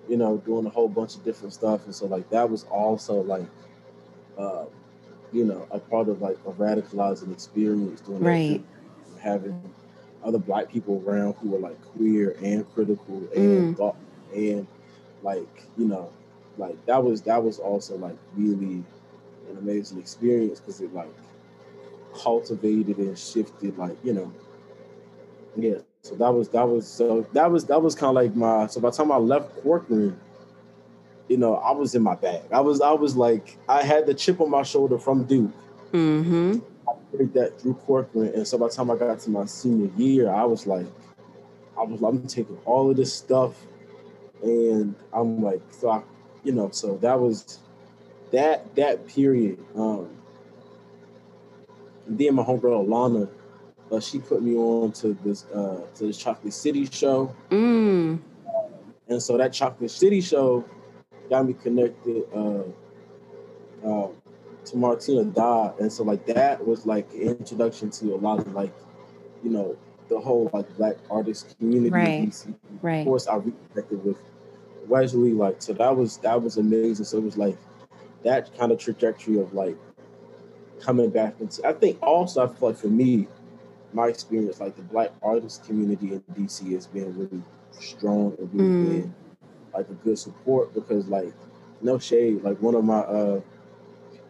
[0.09, 1.85] you know, doing a whole bunch of different stuff.
[1.85, 3.47] And so like that was also like
[4.39, 4.67] uh,
[5.33, 8.65] you know, a part of like a radicalizing experience doing right.
[9.15, 9.61] that having
[10.25, 13.97] other black people around who were like queer and critical and mm.
[14.35, 14.67] and
[15.23, 16.11] like, you know,
[16.59, 18.85] like that was that was also like really
[19.51, 21.13] an amazing experience because it like
[22.15, 24.33] cultivated and shifted like, you know,
[25.57, 28.67] yeah, so that was that was so that was that was kind of like my
[28.67, 30.19] so by the time I left Corcoran,
[31.29, 32.43] you know, I was in my bag.
[32.53, 35.53] I was I was like I had the chip on my shoulder from Duke.
[35.93, 36.59] Mm-hmm.
[36.89, 39.91] I did that through Corcoran, and so by the time I got to my senior
[39.97, 40.87] year, I was like,
[41.79, 43.67] I was I'm taking all of this stuff,
[44.43, 46.03] and I'm like, so I,
[46.47, 47.59] you know, so that was
[48.31, 49.59] that that period.
[49.75, 50.09] Um,
[52.07, 53.29] and then my homegirl Alana
[53.91, 57.35] uh, she put me on to this uh, to this Chocolate City show.
[57.51, 58.21] Mm.
[59.09, 60.65] and so that Chocolate City show
[61.31, 62.63] got me connected uh,
[63.85, 64.09] uh,
[64.65, 68.53] to Martina Dodd, and so like that was like an introduction to a lot of
[68.53, 68.75] like,
[69.43, 69.77] you know,
[70.09, 71.91] the whole like black artist community.
[71.91, 72.47] Right.
[72.83, 72.99] Right.
[72.99, 74.19] Of course, I reconnected with
[74.89, 75.33] Wesley.
[75.33, 77.05] Like, so that was that was amazing.
[77.05, 77.57] So it was like
[78.25, 79.77] that kind of trajectory of like
[80.81, 81.67] coming back into.
[81.67, 83.29] I think also I feel like for me,
[83.93, 88.69] my experience, like the black artist community in DC has been really strong and really
[88.69, 88.89] mm.
[89.03, 89.15] been
[89.75, 91.33] like a good support because like
[91.81, 93.41] no shade, like one of my uh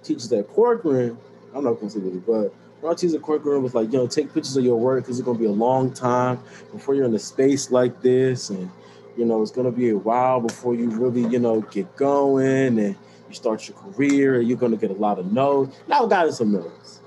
[0.02, 1.18] teachers at Corcoran,
[1.54, 4.06] I'm not gonna say this, but one of teachers at Corcoran was like, you know,
[4.06, 6.38] take pictures of your work because it's gonna be a long time
[6.72, 8.70] before you're in a space like this and
[9.16, 12.96] you know, it's gonna be a while before you really, you know, get going and
[13.28, 15.68] you start your career and you're gonna get a lot of no's.
[15.88, 17.00] Now I got some no's.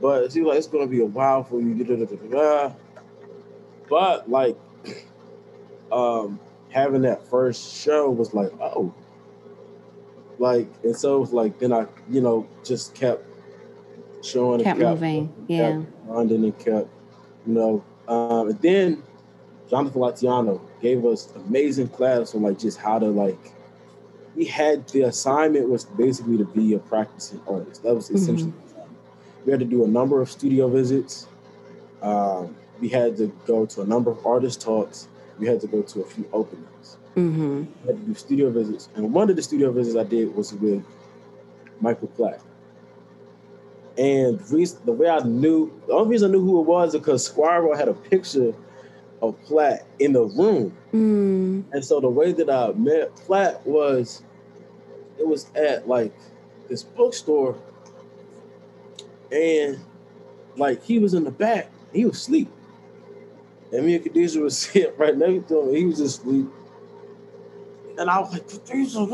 [0.00, 1.74] But it seems like it's gonna be a while for you.
[1.74, 2.72] Da, da, da,
[3.88, 4.56] but like
[5.92, 8.92] um having that first show was like, oh.
[10.38, 13.24] Like and so it was like then I, you know, just kept
[14.24, 15.28] showing kept, kept moving.
[15.28, 15.82] Kept yeah.
[16.06, 16.88] London and kept,
[17.46, 19.02] you know, um, and then
[19.68, 23.52] Jonathan Latiano gave us amazing class on like just how to like
[24.34, 27.82] we had the assignment was basically to be a practicing artist.
[27.82, 28.64] That was essentially mm-hmm
[29.44, 31.26] we had to do a number of studio visits.
[32.02, 35.08] Um, we had to go to a number of artist talks.
[35.38, 36.96] We had to go to a few openings.
[37.16, 37.64] Mm-hmm.
[37.82, 40.52] We had to do studio visits, and one of the studio visits I did was
[40.52, 40.84] with
[41.80, 42.40] Michael Platt.
[43.96, 47.76] And the way I knew, the only reason I knew who it was because Squire
[47.76, 48.52] had a picture
[49.28, 50.76] of Platt in the room.
[50.92, 51.64] Mm.
[51.72, 54.22] And so the way that I met Platt was,
[55.18, 56.14] it was at like
[56.68, 57.56] this bookstore
[59.30, 59.78] and
[60.56, 62.50] like he was in the back, he was asleep.
[63.72, 66.46] And me and Khadijah was sitting right next to him, he was just asleep.
[67.98, 69.06] And I was like, Khadijah,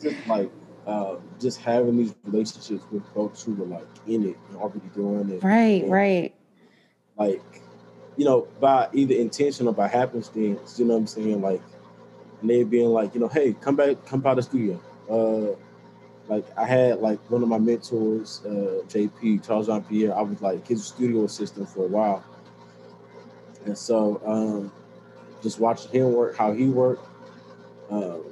[0.00, 0.50] just like
[0.88, 5.28] uh, just having these relationships with folks who were like in it and already doing
[5.28, 5.44] it.
[5.44, 6.34] Right, and, right.
[7.18, 7.42] Like,
[8.16, 11.42] you know, by either intention or by happenstance, you know what I'm saying?
[11.42, 11.60] Like,
[12.40, 14.80] and they being like, you know, hey, come back, come by the studio.
[15.10, 15.56] Uh,
[16.32, 20.16] like I had like one of my mentors, uh, JP Charles Jean Pierre.
[20.16, 22.24] I was like his studio assistant for a while,
[23.64, 24.72] and so um,
[25.42, 27.06] just watching him work, how he worked,
[27.90, 28.24] um,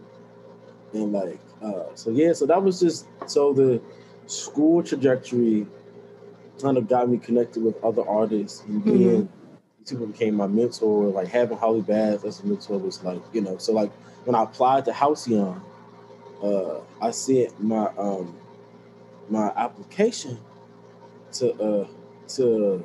[0.92, 2.32] and like uh, so yeah.
[2.32, 3.80] So that was just so the
[4.26, 5.66] school trajectory
[6.60, 9.36] kind of got me connected with other artists, and then mm-hmm
[9.88, 11.06] people became my mentor.
[11.06, 13.90] Like having Holly Bass as a mentor was like, you know, so like
[14.24, 15.60] when I applied to Halcyon,
[16.42, 18.36] uh, I sent my um
[19.28, 20.38] my application
[21.32, 21.86] to uh
[22.28, 22.84] to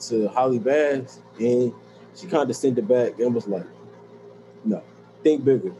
[0.00, 1.72] to Holly Bass and
[2.14, 3.66] she kind of sent it back and was like,
[4.64, 4.82] "No,
[5.22, 5.72] think bigger."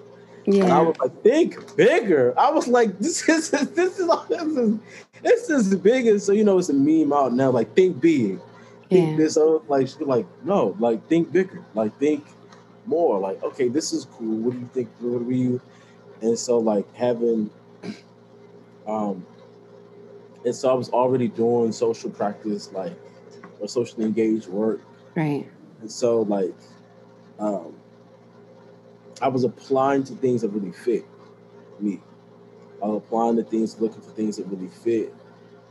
[0.50, 0.64] Yeah.
[0.64, 4.78] And I was like, "Think bigger." I was like, "This is this is this is
[5.22, 7.50] this is bigger." So you know, it's a meme out now.
[7.50, 8.38] Like, think big.
[8.88, 9.16] Think Yeah.
[9.16, 9.34] this.
[9.34, 11.62] So like, she's like, "No, like think bigger.
[11.74, 12.24] Like think
[12.86, 13.18] more.
[13.18, 14.36] Like, okay, this is cool.
[14.38, 14.88] What do you think?
[15.00, 15.60] What do you?"
[16.22, 17.50] And so like having,
[18.86, 19.24] um,
[20.46, 22.94] and so I was already doing social practice, like
[23.60, 24.80] or socially engaged work.
[25.14, 25.46] Right.
[25.82, 26.54] And so like
[27.38, 27.74] um
[29.20, 31.04] I was applying to things that really fit
[31.80, 32.00] me.
[32.82, 35.14] I was applying to things, looking for things that really fit.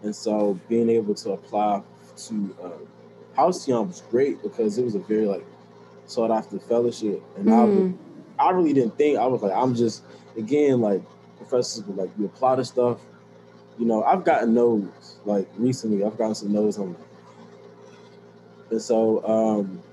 [0.04, 1.82] And so being able to apply
[2.28, 2.34] to
[2.64, 2.88] um
[3.36, 5.46] Halcyon was great because it was a very like
[6.06, 7.22] sought after fellowship.
[7.38, 7.98] And I was Mm.
[8.40, 10.04] I really didn't think I was like I'm just
[10.38, 11.02] again like
[11.38, 13.00] professors were like you apply to stuff.
[13.80, 16.04] You know, I've gotten no's like recently.
[16.04, 16.96] I've gotten some no's on,
[18.72, 19.84] and so um,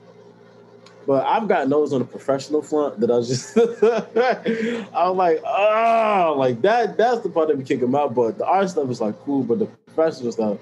[1.06, 3.56] but I've gotten no's on the professional front that I was just
[4.94, 8.38] I was like oh like that that's the part that be kicking my butt.
[8.38, 10.58] The art stuff is like cool, but the professional stuff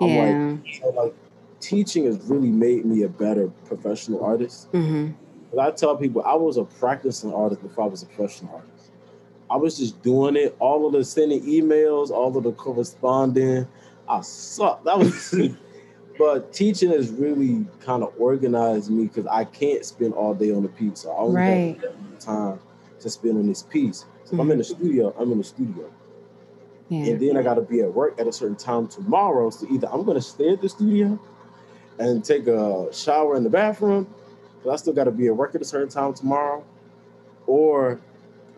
[0.00, 0.56] I'm like Yeah.
[0.80, 1.14] so, like
[1.60, 4.68] teaching has really made me a better professional artist.
[4.68, 5.10] hmm
[5.52, 8.90] But I tell people I was a practicing artist before I was a professional artist.
[9.50, 13.66] I was just doing it, all of the sending emails, all of the corresponding.
[14.08, 14.84] I sucked.
[14.84, 15.34] That was
[16.18, 20.62] but teaching has really kind of organized me because I can't spend all day on
[20.62, 21.00] the piece.
[21.00, 21.78] So I only Right.
[21.82, 22.60] have time
[23.00, 24.04] to spend on this piece.
[24.24, 25.84] So if I'm in the studio, I'm in the studio.
[26.88, 27.12] Yeah.
[27.12, 29.50] And then I gotta be at work at a certain time tomorrow.
[29.50, 31.18] So either I'm gonna stay at the studio
[31.98, 34.06] and take a shower in the bathroom,
[34.64, 36.64] but I still gotta be at work at a certain time tomorrow,
[37.46, 38.00] or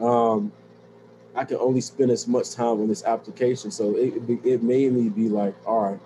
[0.01, 0.53] um,
[1.35, 3.71] I can only spend as much time on this application.
[3.71, 6.01] So it it made me be like, all right,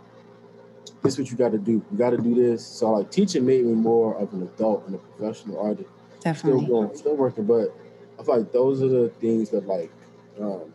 [1.04, 1.72] this is what you got to do.
[1.92, 2.66] You got to do this.
[2.66, 5.88] So like teaching made me more of an adult and a professional artist
[6.18, 6.66] still Definitely.
[6.66, 7.76] going, still working, but
[8.18, 9.92] I feel like those are the things that like,
[10.40, 10.72] um,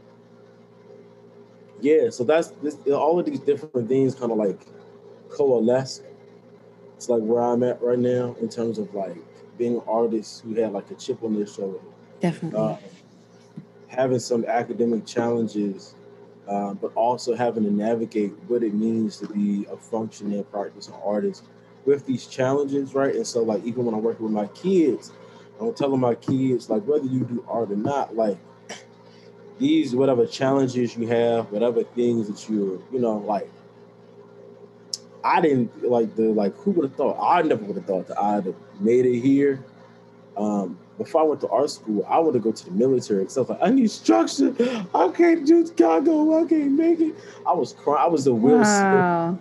[1.82, 2.12] yeah.
[2.12, 2.78] So that's this.
[2.88, 4.68] All of these different things kind of like
[5.30, 6.04] coalesce.
[6.96, 9.18] It's like where I'm at right now in terms of like
[9.58, 11.80] being an artist who had like a chip on their shoulder,
[12.20, 12.60] Definitely.
[12.60, 12.78] uh,
[13.88, 15.96] having some academic challenges,
[16.50, 21.44] uh, but also having to navigate what it means to be a functioning practicing artist
[21.86, 23.16] with these challenges, right?
[23.16, 25.12] And so, like, even when I'm working with my kids,
[25.62, 28.38] I'm telling my kids, like, whether you do art or not, like,
[29.60, 33.50] these whatever challenges you have, whatever things that you're, you know, like,
[35.24, 37.18] I didn't like the like who would have thought?
[37.22, 39.64] I never would have thought that I'd have made it here.
[40.38, 43.38] Um, before I went to art school, I would have go to the military because
[43.38, 44.54] I was like, I need structure.
[44.94, 46.44] I can't do Chicago.
[46.44, 47.16] I can't make it.
[47.48, 48.02] I was crying.
[48.02, 48.92] I was the Will Smith.
[48.92, 49.38] wow.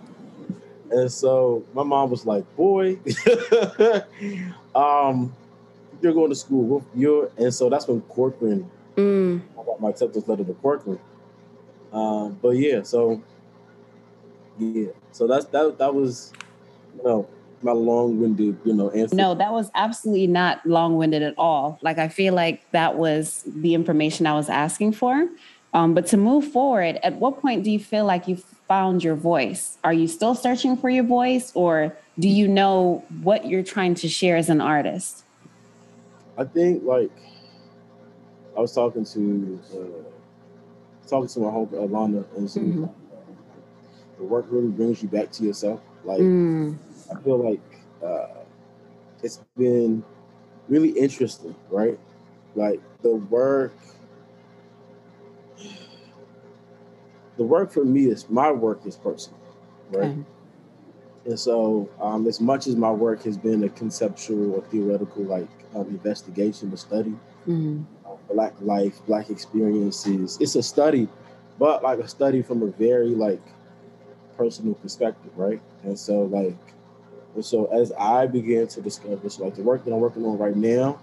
[0.89, 2.97] And so my mom was like, "Boy,
[4.75, 5.31] um,
[6.01, 6.83] you're going to school.
[6.95, 8.67] You're." And so that's when Corcoran
[8.99, 9.41] Mm.
[9.57, 10.99] I got my acceptance letter to Corcoran.
[11.93, 13.21] Um, but yeah, so
[14.57, 15.77] yeah, so that's that.
[15.77, 16.33] That was,
[16.97, 17.27] you know,
[17.61, 19.15] my long-winded, you know, answer.
[19.15, 21.79] No, that was absolutely not long winded at all.
[21.81, 25.27] Like, I feel like that was the information I was asking for.
[25.73, 29.15] Um, but to move forward, at what point do you feel like you found your
[29.15, 29.77] voice?
[29.83, 34.09] Are you still searching for your voice, or do you know what you're trying to
[34.09, 35.25] share as an artist?
[36.37, 37.11] I think like
[38.57, 42.89] I was talking to uh, talking to my home Alana, and she Mhm.
[44.17, 45.81] the work really brings you back to yourself.
[46.03, 46.77] Like Mm,
[47.11, 47.61] I feel like
[48.03, 48.43] uh,
[49.23, 50.03] it's been
[50.67, 51.99] really interesting, right?
[52.55, 53.73] Like the work,
[57.37, 59.39] the work for me is my work is personal,
[59.89, 60.11] right?
[60.11, 60.23] Okay.
[61.25, 65.47] And so, um, as much as my work has been a conceptual or theoretical, like
[65.75, 67.13] um, investigation, or study,
[67.47, 71.07] mm, uh, black life, black experiences, it's a study,
[71.59, 73.41] but like a study from a very like
[74.37, 75.61] personal perspective, right?
[75.83, 76.57] And so, like,
[77.35, 80.37] and so as I began to discover, so like the work that I'm working on
[80.37, 80.99] right now,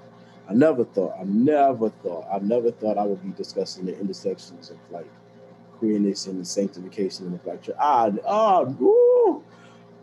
[0.49, 4.71] I never thought, I never thought, I never thought I would be discussing the intersections
[4.71, 5.09] of like
[5.79, 7.77] queerness and sanctification of the black church.
[7.81, 9.45] I, oh, ooh,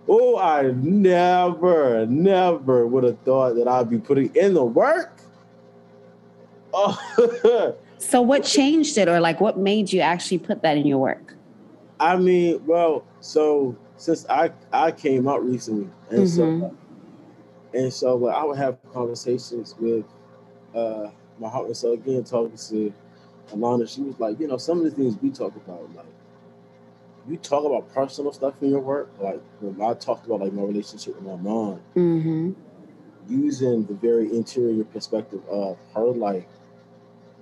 [0.07, 5.21] oh, I never, never would have thought that I'd be putting in the work.
[6.74, 10.97] Oh, So, what changed it, or like what made you actually put that in your
[10.97, 11.36] work?
[11.99, 16.76] I mean, well, so since I I came out recently, and so Mhm.
[17.74, 20.06] and so like, I would have conversations with
[20.76, 21.68] uh my heart.
[21.68, 22.94] And so again, talking to
[23.54, 26.06] Alana, she was like, you know, some of the things we talk about, like
[27.28, 29.12] you talk about personal stuff in your work.
[29.20, 32.52] Like when I talked about like my relationship with my mom, Mm-hmm.
[33.30, 36.46] using the very interior perspective of her life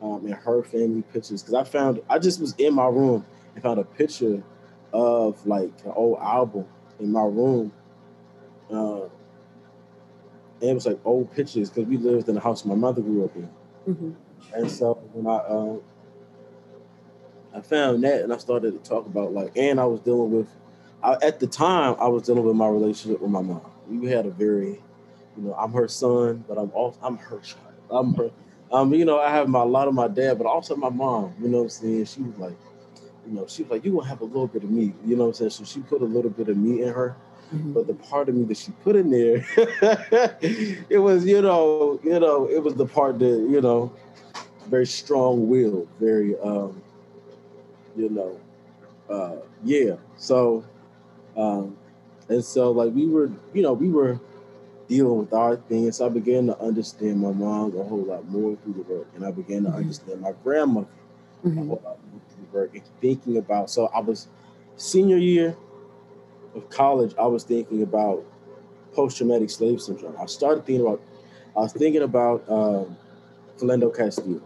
[0.02, 1.42] um, and her family pictures.
[1.44, 3.26] Because I found I just was in my room
[3.56, 4.44] and found a picture
[4.94, 6.66] of like an old album
[7.00, 7.72] in my room.
[8.72, 9.04] Uh,
[10.62, 13.26] and it was like old pictures because we lived in the house my mother grew
[13.26, 13.50] up in.
[13.88, 14.12] Mm-hmm.
[14.54, 15.82] And so when I um,
[17.54, 20.48] I found that and I started to talk about like, and I was dealing with,
[21.04, 23.70] I, at the time I was dealing with my relationship with my mom.
[23.90, 24.82] We had a very,
[25.38, 27.74] you know, I'm her son, but I'm also I'm her child.
[27.90, 28.32] I'm her.
[28.72, 31.34] Um, you know, I have my, a lot of my dad, but also my mom.
[31.42, 32.06] You know what I'm saying?
[32.06, 32.58] She was like,
[33.32, 34.94] you know, she was like, You're gonna have a little bit of me.
[35.06, 35.52] You know what I'm saying?
[35.52, 37.16] So she put a little bit of me in her.
[37.54, 37.74] Mm-hmm.
[37.74, 39.46] But the part of me that she put in there,
[40.90, 43.92] it was, you know, you know, it was the part that, you know,
[44.68, 46.82] very strong willed, very um,
[47.98, 48.40] you know,
[49.10, 49.96] uh, yeah.
[50.18, 50.64] So,
[51.36, 51.76] um,
[52.30, 54.20] and so like we were, you know, we were
[54.88, 55.98] dealing with our things.
[55.98, 59.26] So I began to understand my mom a whole lot more through the work, and
[59.26, 59.78] I began to mm-hmm.
[59.78, 60.88] understand my grandmother
[61.46, 61.58] mm-hmm.
[61.58, 63.70] a whole lot more through the and thinking about.
[63.70, 64.28] So I was
[64.78, 65.56] senior year
[66.56, 67.14] of college.
[67.20, 68.26] I was thinking about
[68.94, 70.16] post traumatic slave syndrome.
[70.20, 71.02] I started thinking about.
[71.56, 72.98] I was thinking about um,
[73.60, 74.42] Castile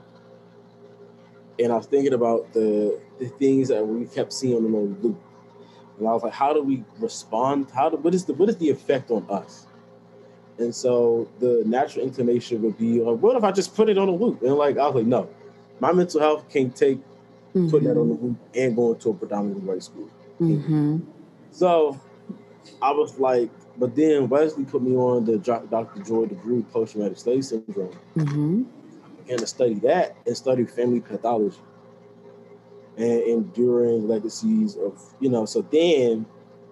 [1.60, 5.22] and I was thinking about the the things that we kept seeing on the loop.
[5.98, 7.72] And I was like, how do we respond?
[7.72, 9.68] How do what is the what is the effect on us?
[10.58, 14.08] And so the natural inclination would be like, what if I just put it on
[14.08, 14.42] a loop?
[14.42, 15.30] And like I was like, no,
[15.80, 17.00] my mental health can't take
[17.56, 17.70] mm-hmm.
[17.70, 20.10] putting that on the loop and going to a predominantly white school.
[20.40, 21.00] Mm-hmm.
[21.52, 22.00] So
[22.82, 26.02] I was like, but then Wesley put me on the Dr.
[26.04, 27.98] Joy DeGruy post traumatic slave syndrome.
[28.16, 28.64] Mm-hmm
[29.26, 31.58] began to study that and study family pathology
[32.98, 36.26] and enduring legacies of, you know, so then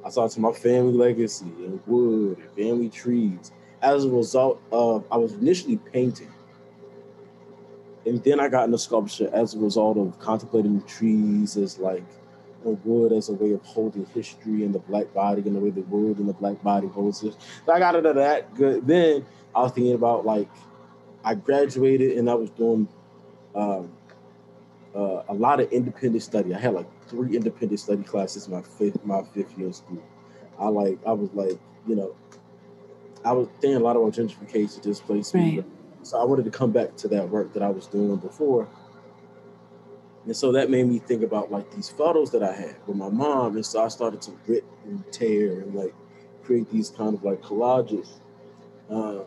[0.05, 3.51] I saw to my family legacy and wood and family trees.
[3.81, 6.32] As a result of, I was initially painting.
[8.05, 12.03] And then I got into sculpture as a result of contemplating trees as like
[12.63, 15.69] or wood as a way of holding history and the black body and the way
[15.69, 17.35] the wood and the black body holds it.
[17.65, 18.87] So I got into that good.
[18.87, 19.25] Then
[19.55, 20.49] I was thinking about like
[21.23, 22.87] I graduated and I was doing
[23.55, 23.91] um,
[24.95, 26.53] uh, a lot of independent study.
[26.53, 30.03] I had like three independent study classes my fifth my fifth year of school.
[30.59, 32.15] I like I was like you know
[33.25, 35.57] I was thinking a lot about gentrification, displacement.
[35.57, 35.65] Right.
[36.03, 38.67] So I wanted to come back to that work that I was doing before.
[40.25, 43.09] And so that made me think about like these photos that I had with my
[43.09, 43.55] mom.
[43.55, 45.93] And so I started to rip and tear and like
[46.43, 48.09] create these kind of like collages.
[48.89, 49.23] Uh,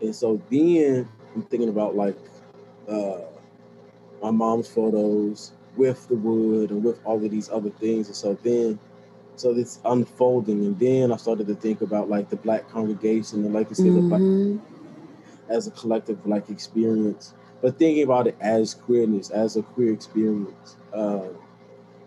[0.00, 2.18] and so then I'm thinking about like
[2.88, 3.20] uh,
[4.22, 8.08] my mom's photos with the wood and with all of these other things.
[8.08, 8.78] And so then,
[9.36, 10.64] so it's unfolding.
[10.66, 13.86] And then I started to think about like the black congregation and like I said,
[13.86, 14.10] mm-hmm.
[14.10, 14.71] the black
[15.52, 20.76] as a collective like experience, but thinking about it as queerness, as a queer experience,
[20.92, 21.28] uh,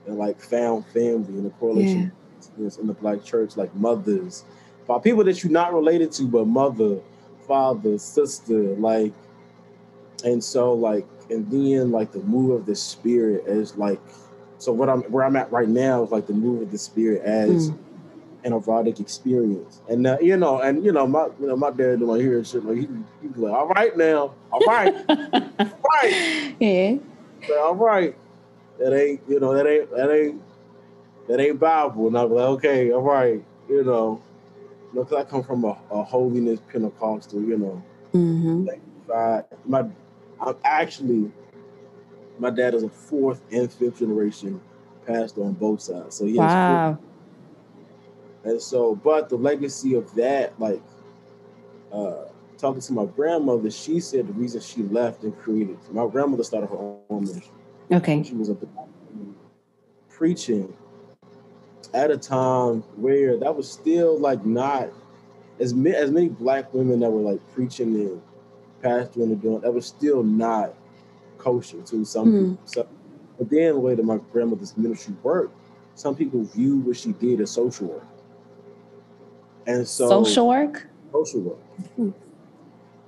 [0.07, 2.11] and like found family and the correlation
[2.57, 2.69] yeah.
[2.79, 4.43] in the black church, like mothers,
[4.87, 6.99] by people that you're not related to, but mother
[7.47, 9.13] father, sister, like,
[10.23, 13.99] and so like, and then like the move of the spirit is like,
[14.57, 17.21] so what I'm where I'm at right now is like the move of the spirit
[17.23, 17.77] as mm.
[18.45, 21.99] An erotic experience, and uh, you know, and you know, my you know my dad
[21.99, 22.87] when I hear shit like he
[23.21, 26.95] he like, all right now, all right, all right, yeah,
[27.41, 28.15] like, all right,
[28.79, 30.41] that ain't you know that ain't that ain't
[31.27, 34.21] that ain't Bible, and I'm like, okay, all right, you know
[34.95, 37.83] know, because I come from a, a holiness Pentecostal, you know.
[38.13, 38.67] Mm-hmm.
[39.65, 39.85] my,
[40.39, 41.31] I'm actually,
[42.39, 44.61] my dad is a fourth and fifth generation
[45.05, 46.15] pastor on both sides.
[46.15, 46.97] So he wow.
[48.45, 50.81] And so, but the legacy of that, like,
[51.91, 52.25] uh,
[52.57, 55.77] talking to my grandmother, she said the reason she left and created.
[55.91, 57.51] My grandmother started her own ministry.
[57.91, 58.23] Okay.
[58.23, 58.57] She was a
[60.09, 60.73] preaching
[61.93, 64.89] at a time where that was still like not
[65.59, 68.21] as many as many black women that were like preaching and
[68.81, 70.73] pastoring and doing that was still not
[71.37, 72.49] kosher to some mm.
[72.51, 72.59] people.
[72.65, 72.87] So,
[73.37, 75.55] but then the way that my grandmother's ministry worked,
[75.95, 78.07] some people view what she did as social work.
[79.67, 80.87] And so social work?
[81.11, 81.59] Social work.
[81.99, 82.13] Mm.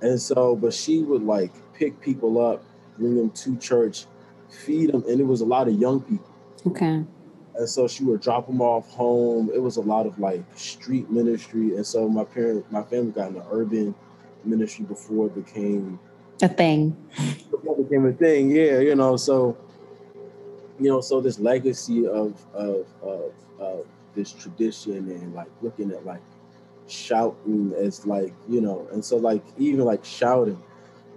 [0.00, 2.64] And so, but she would like pick people up,
[2.96, 4.06] bring them to church,
[4.48, 6.30] feed them, and it was a lot of young people.
[6.66, 7.04] Okay
[7.58, 9.50] and so she would drop them off home.
[9.52, 13.28] It was a lot of like street ministry, and so my parent, my family got
[13.28, 13.94] into urban
[14.44, 15.98] ministry before it became
[16.40, 16.96] a thing.
[17.50, 19.16] Before it became a thing, yeah, you know.
[19.16, 19.58] So,
[20.78, 26.06] you know, so this legacy of of of, of this tradition and like looking at
[26.06, 26.22] like
[26.90, 30.60] shouting as like you know, and so like even like shouting,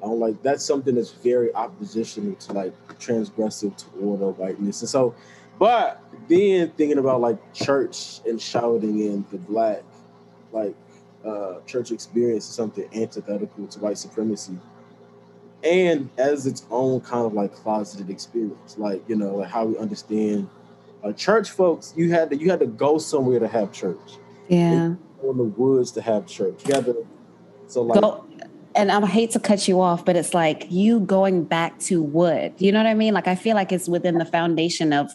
[0.04, 5.16] I'm like that's something that's very oppositional to like transgressive toward a whiteness, and so,
[5.60, 9.84] but then thinking about like church and shouting and the black,
[10.52, 10.76] like
[11.26, 14.58] uh, church experience is something antithetical to white supremacy.
[15.64, 19.78] And as its own kind of like closeted experience like you know like how we
[19.78, 20.50] understand
[21.04, 24.18] uh, church folks you had to you had to go somewhere to have church.
[24.50, 24.96] Yeah
[25.30, 26.96] in the woods to have church together
[27.72, 28.26] so like go,
[28.76, 32.54] and I hate to cut you off, but it's like you going back to wood.
[32.58, 33.14] You know what I mean?
[33.14, 35.12] Like I feel like it's within the foundation of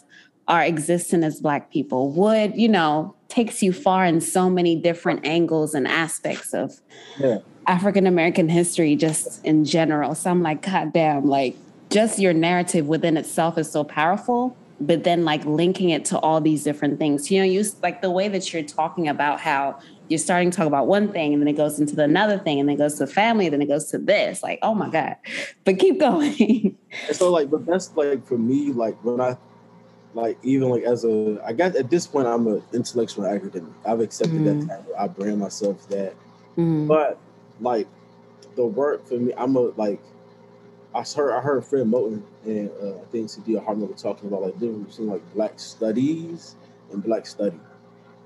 [0.47, 2.11] our existence as Black people.
[2.11, 6.79] Wood, you know, takes you far in so many different angles and aspects of
[7.19, 7.39] yeah.
[7.67, 10.15] African American history, just in general.
[10.15, 11.55] So I'm like, God damn, like
[11.89, 14.55] just your narrative within itself is so powerful.
[14.79, 18.11] But then, like linking it to all these different things, you know, you like the
[18.11, 19.79] way that you're talking about how
[20.09, 22.59] you're starting to talk about one thing and then it goes into the another thing
[22.59, 24.41] and then it goes to the family, then it goes to this.
[24.43, 25.15] Like, oh my God.
[25.65, 26.77] But keep going.
[27.07, 29.37] and so like, but that's like for me, like when I
[30.13, 33.71] like even like as a I guess at this point I'm an intellectual academic.
[33.85, 34.61] I've accepted Mm.
[34.61, 34.93] that title.
[34.97, 36.13] I brand myself that.
[36.57, 37.19] Mm, But
[37.59, 37.87] like
[38.55, 40.01] the work for me, I'm a like
[40.95, 44.41] I heard I heard Fred Moten and uh, I think Saidiya Hartman were talking about
[44.41, 46.55] like different between like black studies
[46.91, 47.59] and black study.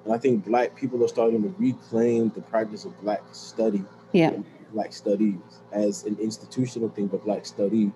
[0.06, 3.84] And I think black people are starting to reclaim the practice of black study
[4.14, 4.32] yeah.
[4.74, 5.39] black studies
[5.72, 7.91] as an institutional thing, but black study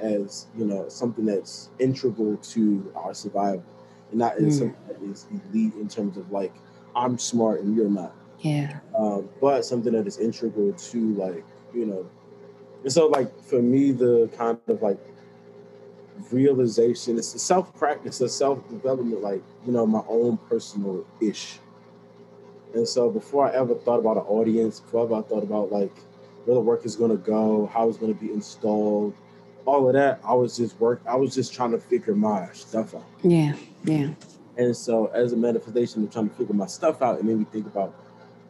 [0.00, 3.64] as you know something that's integral to our survival,
[4.10, 4.58] and not as Mm.
[4.58, 6.54] something that is elite in terms of like
[6.94, 8.78] I'm smart and you're not, Yeah.
[8.96, 11.44] um, but something that is integral to like
[11.74, 12.06] you know,
[12.84, 14.98] and so like for me the kind of like
[16.30, 21.58] realization it's a self practice, a self development, like you know my own personal ish.
[22.74, 25.96] And so before I ever thought about an audience, before I ever thought about like
[26.44, 29.14] where the work is gonna go, how it's gonna be installed,
[29.68, 31.00] all of that, I was just work.
[31.06, 33.04] I was just trying to figure my stuff out.
[33.22, 33.54] Yeah.
[33.84, 34.10] Yeah.
[34.56, 37.46] And so as a manifestation of trying to figure my stuff out, it made me
[37.52, 37.94] think about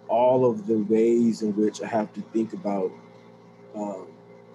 [0.08, 2.90] all of the ways in which I have to think about
[3.74, 4.06] um,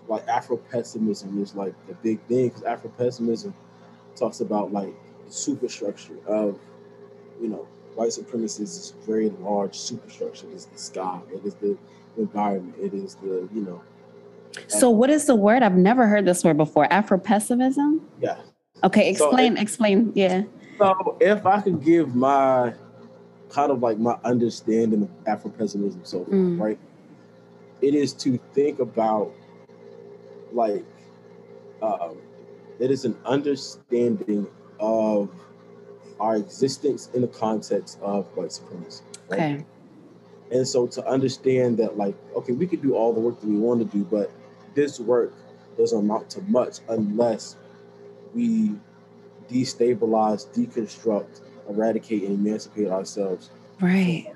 [0.07, 3.53] like Afro pessimism is like the big thing because Afro pessimism
[4.15, 4.93] talks about like
[5.25, 6.59] the superstructure of
[7.41, 10.47] you know white supremacy is this very large superstructure.
[10.47, 11.77] It is the sky, it is the
[12.17, 13.81] environment, it is the you know
[14.67, 15.63] So what is the word?
[15.63, 16.91] I've never heard this word before.
[16.91, 18.01] Afro pessimism?
[18.19, 18.37] yeah.
[18.83, 20.11] Okay, So explain, explain.
[20.15, 20.43] Yeah.
[20.77, 22.73] So if I could give my
[23.49, 26.59] kind of like my understanding of Afro pessimism so Mm.
[26.59, 26.79] right?
[27.81, 29.31] It is to think about
[30.53, 30.85] like
[31.81, 32.17] um,
[32.79, 34.47] it is an understanding
[34.79, 35.29] of
[36.19, 39.03] our existence in the context of white supremacy.
[39.29, 39.39] Right?
[39.39, 39.65] Okay.
[40.51, 43.57] And so to understand that, like, okay, we could do all the work that we
[43.57, 44.31] want to do, but
[44.75, 45.33] this work
[45.77, 47.55] doesn't amount to much unless
[48.33, 48.75] we
[49.49, 53.49] destabilize, deconstruct, eradicate, and emancipate ourselves
[53.81, 54.27] Right.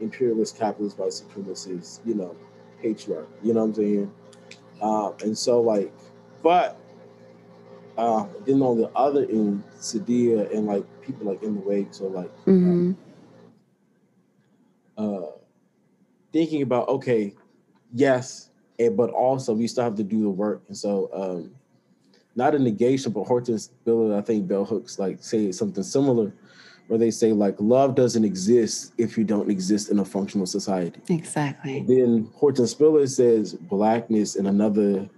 [0.00, 2.34] imperialist, capitalist, white supremacists, you know,
[2.80, 3.28] patriarch.
[3.42, 4.12] You know what I'm saying?
[4.82, 5.92] Um, and so, like,
[6.42, 6.78] but
[7.98, 12.06] uh, then on the other end, Saidiya and like people like in the wake, so
[12.06, 12.92] like hmm
[14.96, 15.26] uh,
[16.32, 17.34] thinking about okay,
[17.92, 21.50] yes, and but also we still have to do the work, and so um,
[22.36, 26.32] not a negation, but Hortense Spiller, I think Bell Hooks like say something similar,
[26.90, 31.00] where they say like love doesn't exist if you don't exist in a functional society.
[31.08, 31.84] Exactly.
[31.86, 35.08] Then Hortense Spiller says blackness in another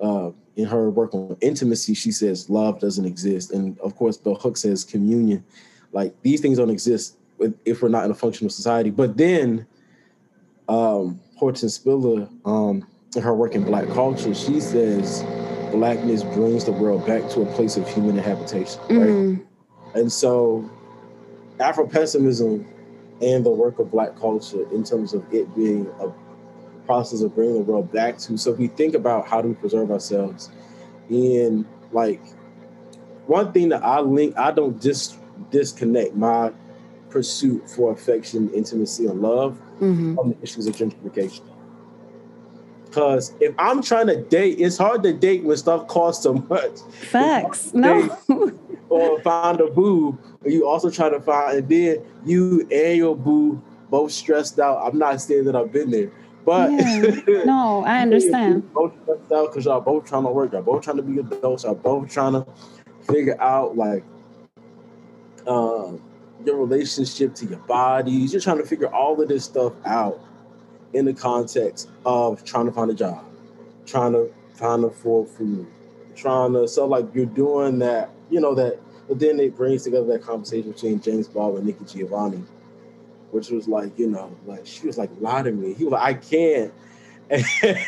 [0.00, 4.36] uh, in her work on intimacy, she says love doesn't exist, and of course Bell
[4.36, 5.42] Hooks says communion.
[5.90, 7.16] Like these things don't exist
[7.64, 8.90] if we're not in a functional society.
[8.90, 9.66] But then
[10.68, 15.24] um, Hortense Spiller, um, in her work in Black culture, she says
[15.72, 18.80] blackness brings the world back to a place of human habitation.
[18.82, 19.08] Right.
[19.08, 19.44] Mhm.
[19.94, 20.70] And so
[21.60, 22.66] Afro pessimism
[23.20, 26.08] and the work of black culture in terms of it being a
[26.86, 29.54] process of bringing the world back to so if we think about how do we
[29.54, 30.50] preserve ourselves
[31.10, 32.22] in like
[33.26, 35.18] one thing that I link I don't just
[35.50, 36.52] disconnect my
[37.10, 40.14] pursuit for affection, intimacy, and love Mhm.
[40.14, 41.40] from the issues of gentrification.
[42.84, 46.78] Because if I'm trying to date, it's hard to date when stuff costs so much.
[46.90, 47.72] Facts.
[47.74, 48.16] No.
[48.90, 53.62] or find a boo, you also try to find, and then you and your boo
[53.90, 54.78] both stressed out.
[54.84, 56.10] I'm not saying that I've been there,
[56.44, 57.44] but Yeah.
[57.44, 58.72] No, I understand.
[58.72, 60.52] both stressed out because y'all both trying to work.
[60.52, 61.64] Y'all both trying to be adults.
[61.64, 62.46] Y'all both trying to
[63.02, 64.04] figure out like,
[65.46, 66.02] um,
[66.44, 68.32] your relationship to your bodies.
[68.32, 70.20] You're trying to figure all of this stuff out
[70.92, 73.24] in the context of trying to find a job,
[73.86, 75.66] trying to find afford food,
[76.18, 80.06] trying to so like you're doing that, you know, that but then it brings together
[80.06, 82.42] that conversation between James Baldwin and Nikki Giovanni,
[83.30, 85.72] which was like, you know, like she was like, lie to me.
[85.72, 86.72] He was like, I can't.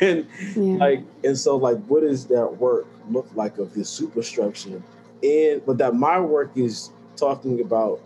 [0.02, 0.76] And yeah.
[0.76, 4.82] like, and so like what does that work look like of this superstructure?
[5.22, 8.00] And but that my work is talking about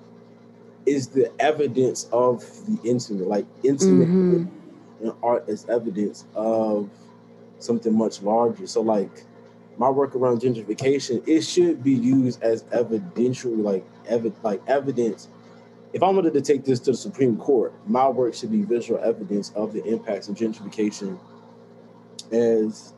[0.86, 5.04] is the evidence of the intimate, like intimate mm-hmm.
[5.04, 6.88] and art as evidence of
[7.58, 8.66] something much larger.
[8.66, 9.24] So like
[9.78, 15.28] my work around gentrification, it should be used as evidential, like evi- like evidence.
[15.92, 19.00] If I wanted to take this to the Supreme Court, my work should be visual
[19.02, 21.18] evidence of the impacts of gentrification
[22.32, 22.94] as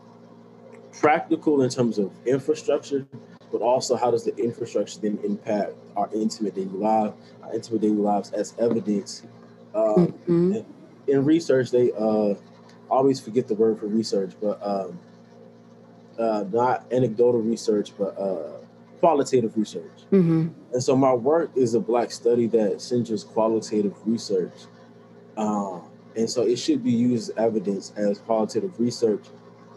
[0.92, 3.06] practical in terms of infrastructure,
[3.52, 7.12] but also how does the infrastructure then impact our intimate daily life,
[7.42, 9.22] our intimate daily lives as evidence.
[9.74, 10.58] Um, mm-hmm.
[11.06, 12.34] In research, they uh,
[12.90, 14.98] always forget the word for research, but um,
[16.18, 18.58] uh, not anecdotal research, but uh,
[19.00, 20.04] qualitative research.
[20.12, 20.48] Mm-hmm.
[20.72, 24.54] And so my work is a black study that centers qualitative research.
[25.36, 25.80] Uh,
[26.16, 29.26] and so it should be used as evidence as qualitative research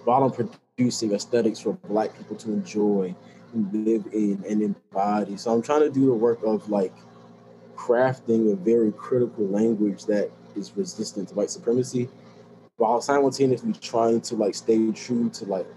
[0.06, 3.14] while I'm producing aesthetics for black people to enjoy
[3.54, 5.36] and live in and embody.
[5.38, 6.94] So I'm trying to do the work of like
[7.76, 12.10] crafting a very critical language that is resistant to white supremacy
[12.78, 15.68] while simultaneously trying to like stay true to like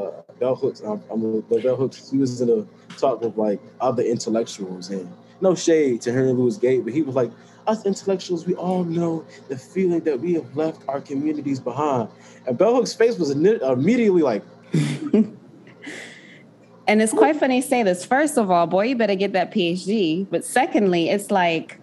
[0.00, 0.80] uh, bell hooks.
[0.80, 2.10] I'm, I'm bell hooks.
[2.10, 6.56] He was in a talk with like other intellectuals, and no shade to Henry Louis
[6.56, 7.30] Gates, but he was like,
[7.66, 12.08] us intellectuals, we all know the feeling that we have left our communities behind.
[12.46, 14.42] And bell hook's face was immediately like.
[14.72, 15.36] and
[16.86, 18.04] it's quite funny to say this.
[18.04, 20.26] First of all, boy, you better get that PhD.
[20.30, 21.78] But secondly, it's like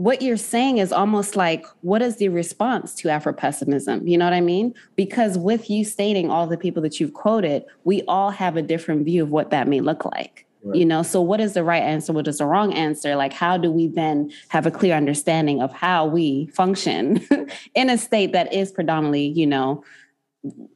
[0.00, 4.08] what you're saying is almost like what is the response to afro-pessimism?
[4.08, 4.74] You know what i mean?
[4.96, 9.04] Because with you stating all the people that you've quoted we all have a different
[9.04, 10.78] view of what that may look like right.
[10.78, 11.02] you know?
[11.02, 12.14] So what is the right answer?
[12.14, 13.14] What is the wrong answer?
[13.14, 17.20] Like how do we then have a clear understanding of how we function
[17.74, 19.84] in a state that is predominantly you know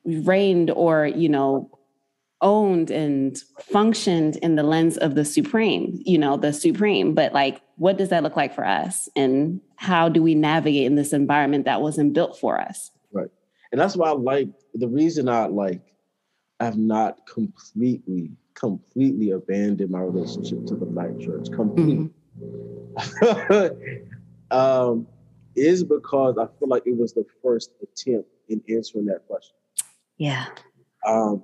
[0.04, 1.70] reigned or you know
[2.44, 7.14] owned and functioned in the lens of the supreme, you know, the supreme.
[7.14, 9.08] But like, what does that look like for us?
[9.16, 12.90] And how do we navigate in this environment that wasn't built for us?
[13.12, 13.30] Right.
[13.72, 15.80] And that's why I like the reason I like
[16.60, 21.50] I've not completely, completely abandoned my relationship to the black church.
[21.50, 22.10] Completely.
[22.40, 24.04] Mm-hmm.
[24.56, 25.06] um,
[25.56, 29.54] is because I feel like it was the first attempt in answering that question.
[30.18, 30.46] Yeah.
[31.06, 31.42] Um,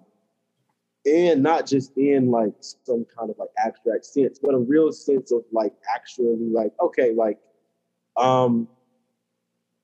[1.07, 5.33] and not just in like some kind of like abstract sense, but a real sense
[5.33, 7.39] of like actually like, okay, like,
[8.17, 8.69] um,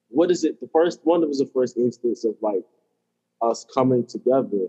[0.09, 0.61] what is it?
[0.61, 2.64] The first one was the first instance of like
[3.43, 4.67] us coming together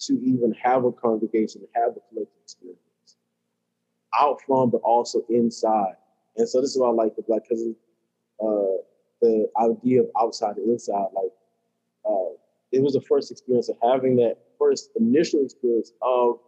[0.00, 2.78] to even have a congregation, have a collective experience
[4.18, 5.94] out from, but also inside.
[6.36, 7.64] And so this is why I like the black because
[8.40, 8.82] uh,
[9.20, 11.32] the idea of outside and inside, like
[12.08, 12.32] uh,
[12.72, 16.38] it was the first experience of having that first initial experience of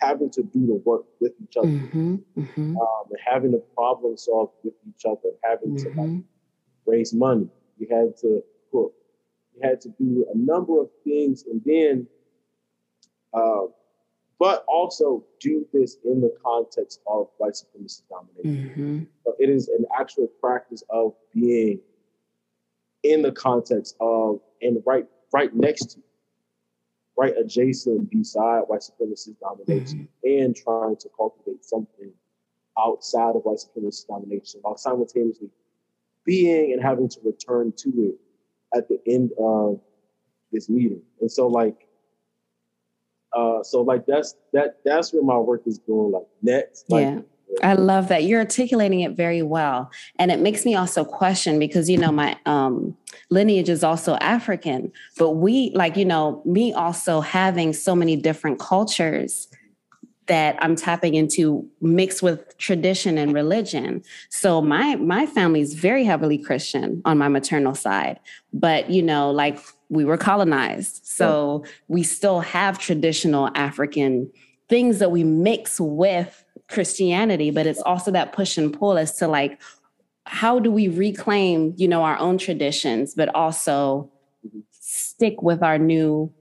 [0.00, 2.76] having to do the work with each other mm-hmm, mm-hmm.
[2.76, 5.94] Um, and having to problem solve with each other, having mm-hmm.
[5.94, 6.22] to like,
[6.86, 7.48] raise money.
[7.78, 8.92] You had to cook.
[9.54, 12.06] You had to do a number of things, and then,
[13.32, 13.66] uh,
[14.38, 18.70] but also do this in the context of white supremacist domination.
[18.70, 19.02] Mm-hmm.
[19.24, 21.80] So it is an actual practice of being
[23.04, 26.00] in the context of and right right next to
[27.16, 30.42] right adjacent beside white supremacist domination mm-hmm.
[30.42, 32.12] and trying to cultivate something
[32.78, 35.48] outside of white supremacist domination while simultaneously
[36.24, 38.18] being and having to return to it
[38.76, 39.80] at the end of
[40.50, 41.02] this meeting.
[41.20, 41.86] And so like
[43.36, 46.90] uh so like that's that that's where my work is going like next.
[46.90, 47.20] Like yeah.
[47.62, 48.24] I love that.
[48.24, 49.90] You're articulating it very well.
[50.18, 52.96] And it makes me also question because, you know, my um,
[53.30, 58.58] lineage is also African, but we, like, you know, me also having so many different
[58.58, 59.48] cultures
[60.26, 64.02] that I'm tapping into mixed with tradition and religion.
[64.30, 68.20] So my my family is very heavily Christian on my maternal side,
[68.52, 69.58] but you know, like
[69.90, 71.04] we were colonized.
[71.04, 74.30] So we still have traditional African
[74.68, 79.28] things that we mix with Christianity, but it's also that push and pull as to
[79.28, 79.60] like,
[80.26, 84.10] how do we reclaim, you know, our own traditions, but also
[84.70, 86.32] stick with our new,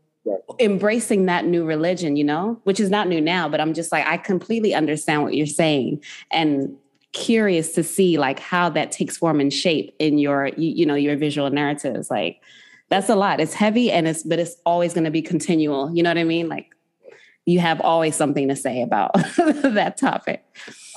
[0.59, 4.07] embracing that new religion, you know, which is not new now, but I'm just like,
[4.07, 6.01] I completely understand what you're saying.
[6.31, 6.77] And
[7.13, 10.95] curious to see like how that takes form and shape in your you, you know
[10.95, 12.11] your visual narratives.
[12.11, 12.41] Like
[12.89, 13.39] that's a lot.
[13.39, 15.95] It's heavy and it's but it's always going to be continual.
[15.95, 16.49] You know what i mean?
[16.49, 16.75] Like
[17.45, 20.43] you have always something to say about that topic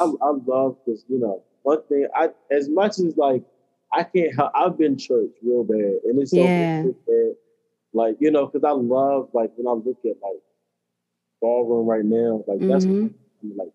[0.01, 3.43] I, I love because you know one thing I as much as like
[3.93, 6.83] I can't help I've been church real bad and it's so Yeah.
[7.07, 7.35] bad.
[7.93, 10.43] Like you know because I love like when I look at like
[11.41, 13.15] ballroom right now like that's what Mhm.
[13.43, 13.73] I'm like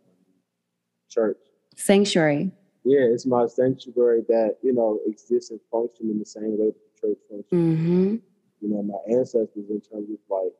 [1.09, 1.38] church.
[1.76, 2.51] sanctuary
[2.84, 6.76] Yeah, it's my sanctuary that you know exists and function in the same way that
[6.76, 7.45] the church functions.
[7.51, 8.15] hmm
[8.61, 10.53] You know, my ancestors in terms of like,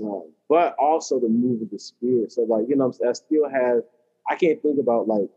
[0.00, 2.32] um, but also the move of the spirit.
[2.32, 3.82] So like, you know, I still have.
[4.30, 5.28] I can't think about like,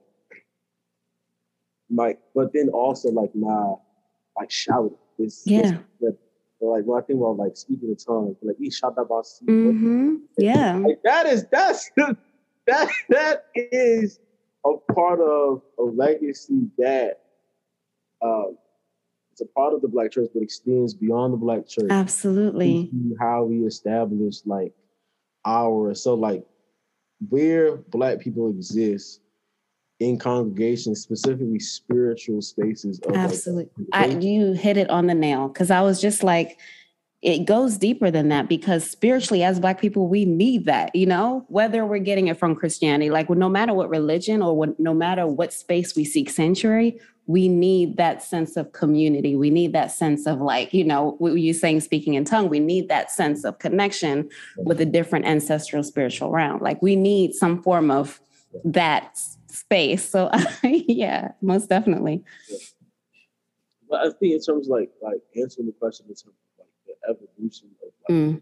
[1.90, 3.74] like, but then also like my
[4.38, 4.98] like shouting.
[5.18, 5.62] It's, Yeah.
[5.62, 6.18] it's the,
[6.62, 10.78] like when I think about like speaking in tongues, like he shout about hmm yeah
[10.78, 11.90] like that is that's
[12.68, 14.20] that that is
[14.66, 17.22] a part of a legacy that
[18.22, 18.58] um
[19.36, 23.44] it's a part of the black church but extends beyond the black church absolutely how
[23.44, 24.72] we establish like
[25.46, 26.46] our so like
[27.30, 29.20] where black people exist
[30.00, 33.86] in congregations specifically spiritual spaces of like, Absolutely.
[33.94, 36.60] I, you hit it on the nail because I was just like,
[37.22, 41.46] it goes deeper than that because spiritually, as Black people, we need that, you know,
[41.48, 45.26] whether we're getting it from Christianity, like no matter what religion or what, no matter
[45.26, 49.36] what space we seek sanctuary, we need that sense of community.
[49.36, 52.60] We need that sense of like, you know, what you saying speaking in tongue, we
[52.60, 56.60] need that sense of connection with a different ancestral spiritual realm.
[56.62, 58.22] Like we need some form of
[58.64, 59.18] that
[59.48, 60.08] space.
[60.08, 60.30] So
[60.64, 62.24] yeah, most definitely.
[63.90, 66.70] but i think in terms of like like answering the question in terms of like
[66.88, 68.40] the evolution of like Mm.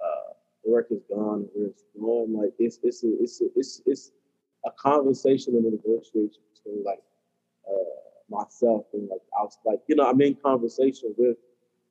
[0.00, 0.32] uh,
[0.64, 2.32] the record's gone and where it's going.
[2.32, 4.12] Like it's it's a, it's a, it's it's
[4.64, 7.00] a conversation and a negotiation between like
[7.68, 7.96] uh,
[8.28, 11.36] myself and like I was like you know I'm in conversation with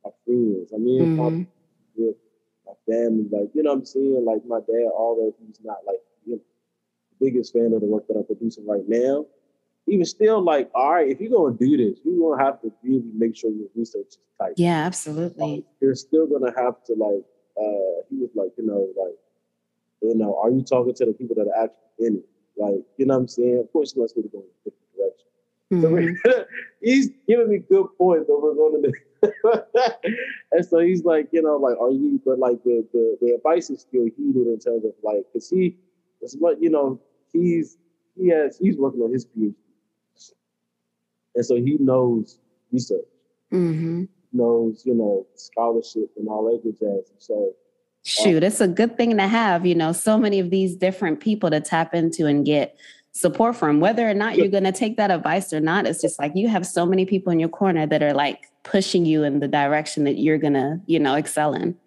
[0.04, 0.72] my friends.
[0.74, 1.18] I'm in Mhm.
[1.18, 1.48] conversation
[1.96, 2.16] with
[2.66, 3.26] my family.
[3.32, 6.42] Like you know what I'm saying like my dad, although he's not like you know
[7.20, 9.26] the biggest fan of the work that I'm producing right now.
[9.88, 12.72] He was still like, all right, if you're gonna do this, you're gonna have to
[12.84, 15.66] really make sure your research is tight Yeah, like, absolutely.
[15.80, 17.24] you're still gonna have to like
[17.58, 19.16] uh he was like you know like
[20.02, 22.26] you know are you talking to the people that are actually in it
[22.58, 24.30] like you know what i'm saying of course he wants me to
[25.82, 26.36] go in a different direction so Mhm.
[26.36, 26.46] we're,
[26.82, 28.92] he's giving me good points but we're going to
[30.52, 33.70] and so he's like you know like are you but like the the, the advice
[33.70, 35.78] is still heated in terms of like because he
[36.22, 37.00] it's what you know
[37.34, 37.78] he's
[38.16, 39.54] he has he's working on his phd
[41.36, 42.40] and so he knows
[42.72, 43.06] research
[43.52, 44.08] Mhm.
[44.34, 47.10] knows, you know, scholarship and all that good jazz.
[47.20, 47.54] So
[48.04, 51.50] Shoot, it's a good thing to have, you know, so many of these different people
[51.52, 52.78] to tap into and get
[53.16, 53.80] support from.
[53.80, 56.50] Whether or not you're going to take that advice or not, it's just like you
[56.50, 60.04] have so many people in your corner that are like pushing you in the direction
[60.04, 61.78] that you're going to, you know, excel in.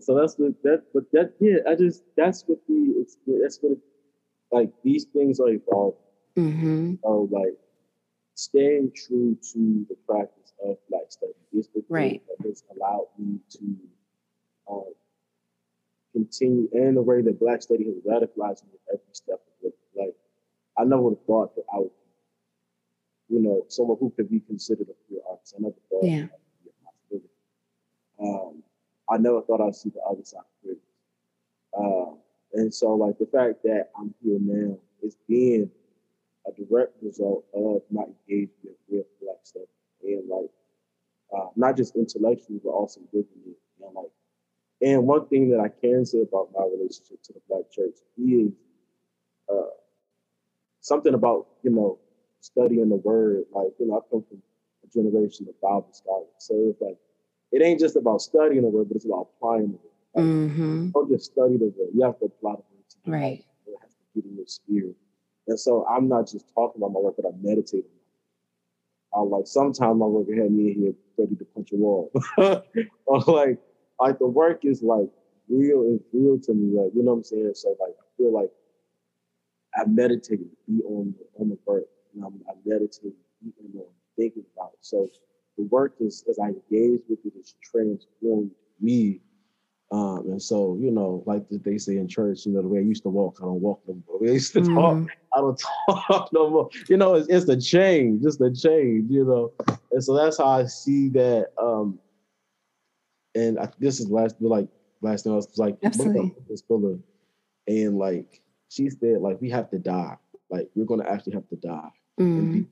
[0.00, 3.72] so that's what that but that yeah, I just that's what the it's that's what
[3.72, 3.78] it,
[4.52, 5.98] like these things are evolving.
[6.36, 7.56] hmm So like
[8.34, 12.22] staying true to the practice of black study is the thing Right.
[12.28, 13.76] that has allowed me to
[14.70, 14.92] um,
[16.18, 19.74] continue and the way that black study has radicalized me every step of it.
[19.94, 20.14] Like
[20.78, 21.90] I never would have thought that I would
[23.28, 25.54] be, you know, someone who could be considered a pure artist.
[25.56, 26.22] I never thought Yeah.
[26.26, 27.30] that would be a possibility.
[28.20, 28.62] Um,
[29.08, 30.78] I never thought I'd see the other side of it.
[31.78, 32.18] Um,
[32.54, 35.70] and so like the fact that I'm here now is being
[36.46, 39.68] a direct result of my engagement with black stuff
[40.02, 40.50] and like
[41.36, 44.10] uh, not just intellectually but also living it and like
[44.80, 48.52] and one thing that I can say about my relationship to the black church is
[49.50, 49.70] uh,
[50.80, 51.98] something about you know
[52.40, 54.42] studying the word like you know I come from
[54.84, 56.98] a generation of Bible scholars so it's like
[57.50, 59.80] it ain't just about studying the word but it's about applying the word
[60.14, 63.14] like, hmm don't just study the word you have to apply the word to your.
[63.14, 63.44] Right.
[63.66, 64.96] it has to get in your spirit
[65.48, 69.16] and so I'm not just talking about my work, but I meditate on it.
[69.16, 72.12] I like sometimes my work had me in here ready to punch a wall.
[73.06, 73.58] or like
[74.00, 75.08] like the work is like
[75.48, 76.76] real is real to me.
[76.78, 77.52] Like, you know what I'm saying?
[77.54, 78.50] So like I feel like
[79.76, 81.84] I meditate, to be on the on the work.
[82.14, 83.84] And I'm I meditate, be on
[84.16, 84.78] thinking about it.
[84.80, 85.08] So
[85.56, 89.20] the work is as I engage with it, it's transformed me.
[89.90, 92.82] Um, and so, you know, like they say in church, you know, the way I
[92.82, 94.18] used to walk, I don't walk no more.
[94.28, 95.08] I used to talk, Mhm.
[95.34, 95.62] I don't
[96.08, 96.68] talk no more.
[96.88, 99.52] You know, it's, it's the change, just the change, you know.
[99.90, 101.48] And so that's how I see that.
[101.60, 101.98] Um,
[103.34, 104.68] and I, this is last, like
[105.02, 106.34] last thing I was like, Absolutely.
[106.48, 106.98] this pillar,
[107.66, 110.16] and like she said, like we have to die.
[110.50, 111.90] like we're going to actually have to die.
[112.18, 112.66] Mm.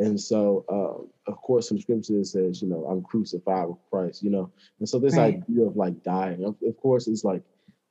[0.00, 4.30] And so, um, of course, some scripture says, you know, I'm crucified with Christ, you
[4.30, 4.50] know.
[4.80, 5.36] And so, this Right.
[5.36, 7.42] idea of like dying, of, of course, is like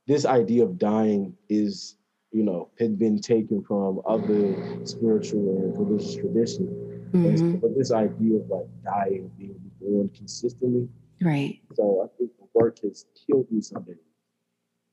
[0.05, 1.95] this idea of dying is,
[2.31, 6.67] you know, had been taken from other spiritual and religious tradition.
[7.13, 7.61] And so- Mhm.
[7.61, 10.89] but this idea of like dying, being born consistently.
[11.21, 11.59] Right.
[11.75, 13.95] So, I think the work has killed me someday.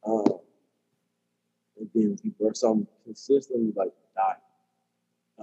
[0.07, 0.25] Um,
[1.79, 4.37] and then people, so I'm consistently like dying.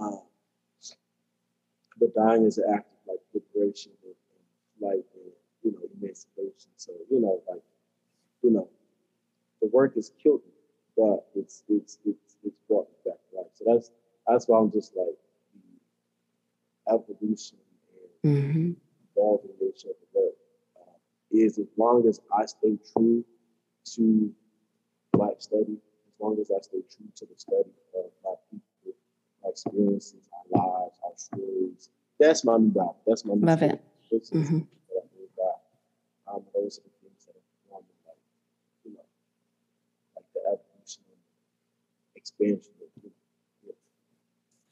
[0.00, 0.22] Um,
[1.98, 6.70] but dying is an act of like liberation and, and life and you know emancipation.
[6.76, 7.62] So you know, like
[8.42, 8.68] you know,
[9.60, 10.52] the work has killed me,
[10.96, 13.50] but it's it's it's it's brought me back to life.
[13.54, 13.90] So that's
[14.26, 15.16] that's why I'm just like
[16.86, 17.58] the evolution
[18.24, 18.72] and hmm
[19.16, 20.34] evolving nature of the work
[21.30, 23.24] is as long as I stay true
[23.94, 24.32] to
[25.12, 28.98] Black study, as long as I stay true to the study of my people,
[29.44, 31.90] our experiences, our lives, our stories.
[32.18, 32.96] That's my new Bible.
[33.06, 33.72] That's my new Love story.
[33.72, 33.82] it.
[34.32, 34.66] Mhm.
[34.88, 35.04] what
[36.28, 38.16] I um, those are the things that are forming, like,
[38.84, 39.04] you know,
[40.16, 41.18] like the evolution and
[42.16, 42.72] expansion.
[42.82, 43.10] Of, you
[43.68, 43.74] know,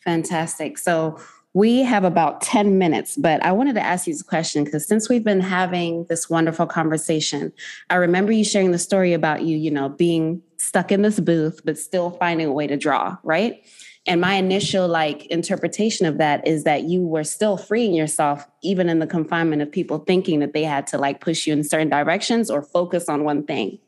[0.00, 0.78] Fantastic.
[0.78, 1.18] So
[1.56, 5.08] we have about 10 minutes, but I wanted to ask you this question because since
[5.08, 7.50] we've been having this wonderful conversation,
[7.88, 11.62] I remember you sharing the story about you, you know, being stuck in this booth,
[11.64, 13.64] but still finding a way to draw, right?
[14.06, 18.90] And my initial like interpretation of that is that you were still freeing yourself, even
[18.90, 21.88] in the confinement of people thinking that they had to like push you in certain
[21.88, 23.78] directions or focus on one thing.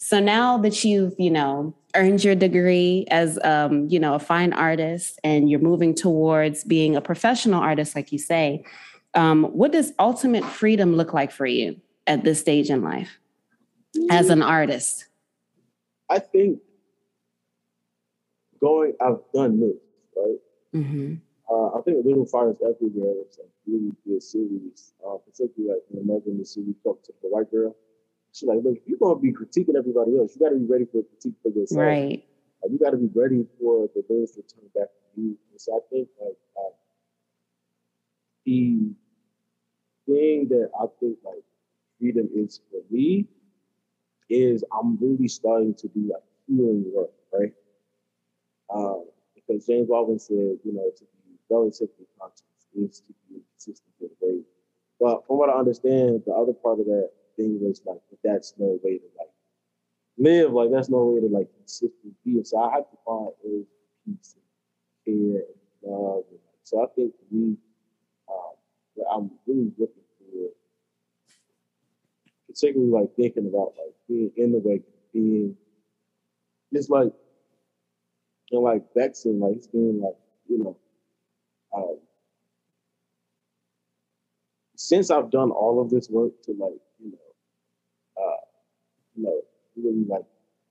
[0.00, 4.52] So now that you've, you know, earned your degree as, um, you know, a fine
[4.54, 8.64] artist and you're moving towards being a professional artist, like you say,
[9.14, 13.18] um, what does ultimate freedom look like for you at this stage in life
[14.10, 15.06] as an artist?
[16.08, 16.60] I think
[18.60, 19.76] going, I've done this,
[20.16, 20.38] right?
[20.72, 21.14] hmm
[21.50, 24.92] Uh, I think the Little Fires Everywhere was like really good series.
[25.06, 27.76] Uh, particularly like when Megan the series talked to the white girl.
[28.32, 31.00] She's like, look, if you're gonna be critiquing everybody else, you gotta be ready for
[31.00, 31.80] a critique for yourself.
[31.80, 32.24] Right.
[32.62, 35.36] Like, you gotta be ready for the things to turn back to you.
[35.50, 36.70] And so I think like uh,
[38.44, 38.92] the
[40.06, 41.42] thing that I think like
[41.98, 43.26] freedom is for me
[44.28, 47.52] is I'm really starting to do like healing work, right?
[48.72, 53.92] Um, because James Baldwin said, you know, to be relatively conscious is to be consistent
[54.00, 54.44] with great.
[55.00, 57.10] But from what I understand, the other part of that
[57.40, 59.28] thing was like, that's no way to like
[60.18, 60.52] live.
[60.52, 62.44] Like that's no way to like consistently be.
[62.44, 63.66] So I have to find of
[64.04, 64.44] peace and
[65.04, 66.24] care and love.
[66.30, 67.56] And, like, so I think we,
[68.28, 68.54] um,
[69.12, 70.50] I'm really looking for,
[72.48, 74.82] particularly like thinking about like being in the way,
[75.12, 75.56] being
[76.72, 77.12] just like
[78.52, 80.16] and like vexing, like it's being like,
[80.48, 80.76] you know,
[81.74, 81.98] um,
[84.76, 88.36] since I've done all of this work to like, you know, uh,
[89.09, 89.40] you know,
[89.76, 90.24] really like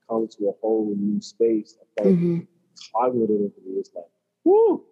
[0.08, 2.38] come to a whole new space, I feel like hmm
[2.94, 4.04] cognitively it's like,
[4.44, 4.84] whoo,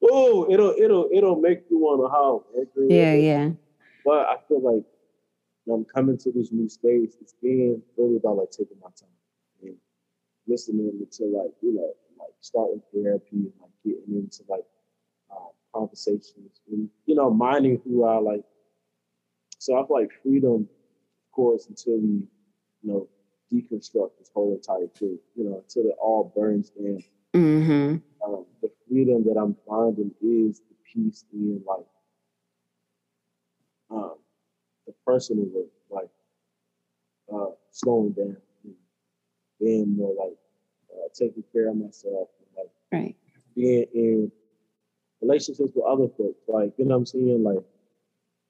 [0.00, 2.46] whoo, it'll it'll it'll make you want to howl.
[2.88, 3.50] Yeah, yeah.
[4.04, 4.84] But I feel like
[5.72, 9.08] I'm coming to this new space, it's being really about like taking my time
[9.62, 9.76] and
[10.46, 14.64] listening to like, you know, like starting therapy and like getting into like
[15.30, 18.44] uh, conversations and, you know, minding who I like.
[19.58, 22.22] So I feel like freedom, of course, until we,
[22.86, 23.08] you know,
[23.52, 27.02] deconstruct this whole entire thing, you know, until it all burns down.
[27.34, 31.86] Hmm um, the freedom that I'm finding is the peace in like
[33.90, 34.14] um,
[34.86, 36.10] the personal work, like
[37.32, 38.74] uh, slowing down, and
[39.60, 40.36] being more like
[40.94, 43.16] uh, taking care of myself, and like Right.
[43.54, 44.32] being in
[45.20, 47.64] relationships with other folks, like you know what I'm saying, like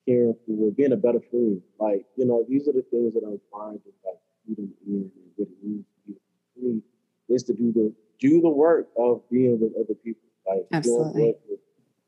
[0.06, 3.40] caring for, being a better friend, like you know these are the things that I'm
[3.52, 4.18] finding like
[4.48, 6.18] in and what it means to be
[6.54, 6.82] free
[7.28, 11.22] is to do the do the work of being with other people, like doing Absolutely.
[11.22, 11.60] work with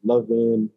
[0.04, 0.70] loving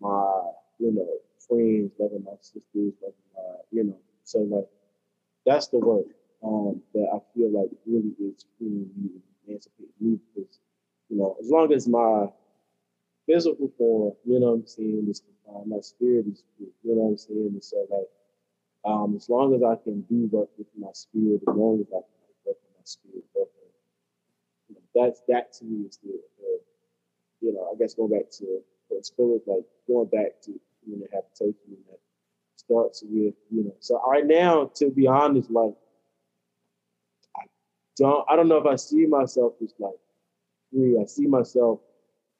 [0.00, 0.42] my
[0.78, 1.08] you know
[1.48, 4.68] friends, loving my sisters, loving my you know so like
[5.46, 6.06] that's the work
[6.44, 10.58] um, that I feel like really is freeing me and emancipating me because
[11.08, 12.26] you know as long as my
[13.26, 17.02] physical form, you know what I'm saying, is confined, my spirit is free, you know
[17.02, 18.08] what I'm saying, and so like
[18.84, 22.02] um, as long as I can do work with my spirit, as long as I
[22.02, 23.48] can work with my spirit, work
[24.68, 26.60] you know, that's that to me is the, the
[27.40, 28.60] you know, I guess going back to
[28.90, 30.52] the spirit, like going back to
[30.84, 31.98] human habitation and that
[32.56, 35.74] starts with, you know, so right now, to be honest, like
[37.36, 37.42] I
[37.96, 39.92] don't I don't know if I see myself as like
[40.72, 40.98] free.
[41.00, 41.80] I see myself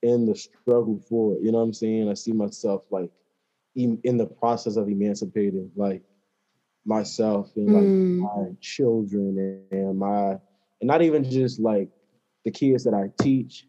[0.03, 1.43] in the struggle for it.
[1.43, 2.09] You know what I'm saying?
[2.09, 3.11] I see myself like
[3.75, 6.03] in the process of emancipating, like
[6.85, 8.19] myself and like mm.
[8.19, 10.41] my children and my and
[10.89, 11.89] not even just like
[12.45, 13.67] the kids that I teach.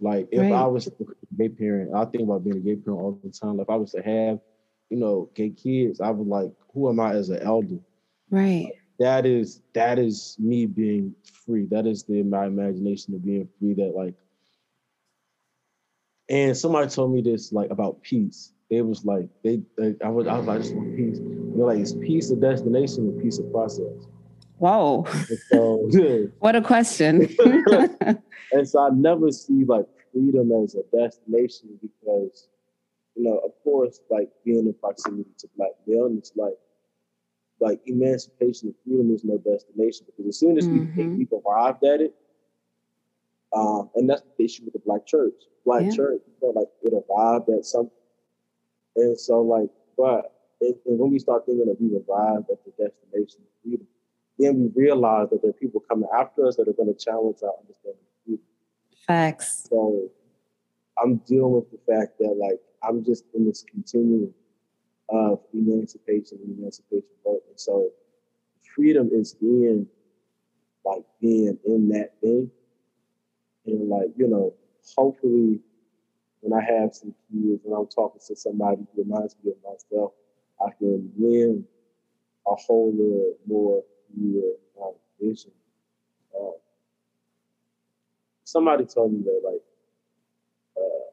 [0.00, 0.52] Like if right.
[0.52, 0.90] I was a
[1.36, 3.56] gay parent, I think about being a gay parent all the time.
[3.56, 4.38] Like if I was to have,
[4.90, 7.78] you know, gay kids, I would like, who am I as an elder?
[8.30, 8.72] Right.
[8.98, 11.66] that is that is me being free.
[11.70, 13.74] That is the my imagination of being free.
[13.74, 14.14] That like,
[16.28, 18.52] and somebody told me this like about peace.
[18.70, 21.18] It was like they, they I was I was like, I just want peace.
[21.54, 24.06] They're like, it's peace of destination and peace of process.
[24.58, 25.06] Whoa.
[25.50, 25.88] So,
[26.38, 27.28] what a question.
[28.52, 32.48] and so I never see like freedom as a destination because,
[33.16, 36.54] you know, of course, like being in proximity to black maleness, like
[37.60, 40.80] like emancipation and freedom is no destination because as soon as mm-hmm.
[40.80, 42.14] we think we've arrived at it,
[43.54, 45.34] um, and that's the issue with the black church.
[45.64, 45.90] Black yeah.
[45.90, 47.90] church, felt like it arrived at something.
[48.96, 50.33] And so like, but
[50.64, 53.86] and, and when we start thinking that we've arrived at the destination of freedom,
[54.38, 57.38] then we realize that there are people coming after us that are going to challenge
[57.42, 58.44] our understanding of freedom.
[59.06, 59.66] Facts.
[59.68, 60.08] So
[61.02, 64.32] I'm dealing with the fact that like I'm just in this continuum
[65.08, 67.42] of emancipation and emancipation work.
[67.48, 67.90] And so
[68.74, 69.86] freedom is in
[70.84, 72.50] like being in that thing.
[73.66, 74.54] And like, you know,
[74.96, 75.60] hopefully
[76.40, 80.12] when I have some kids and I'm talking to somebody who reminds me of myself,
[80.60, 81.64] I can win
[82.46, 83.82] a whole lot more
[84.14, 84.52] clear
[84.82, 85.50] um, vision.
[86.34, 86.50] Uh,
[88.44, 89.62] somebody told me that like
[90.76, 91.10] uh,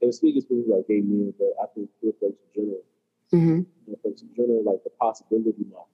[0.00, 2.84] they were speaking specifically like gay men, but I think queer folks in general,
[3.32, 3.60] mm-hmm.
[3.84, 5.88] queer folks in general, like the possibility models.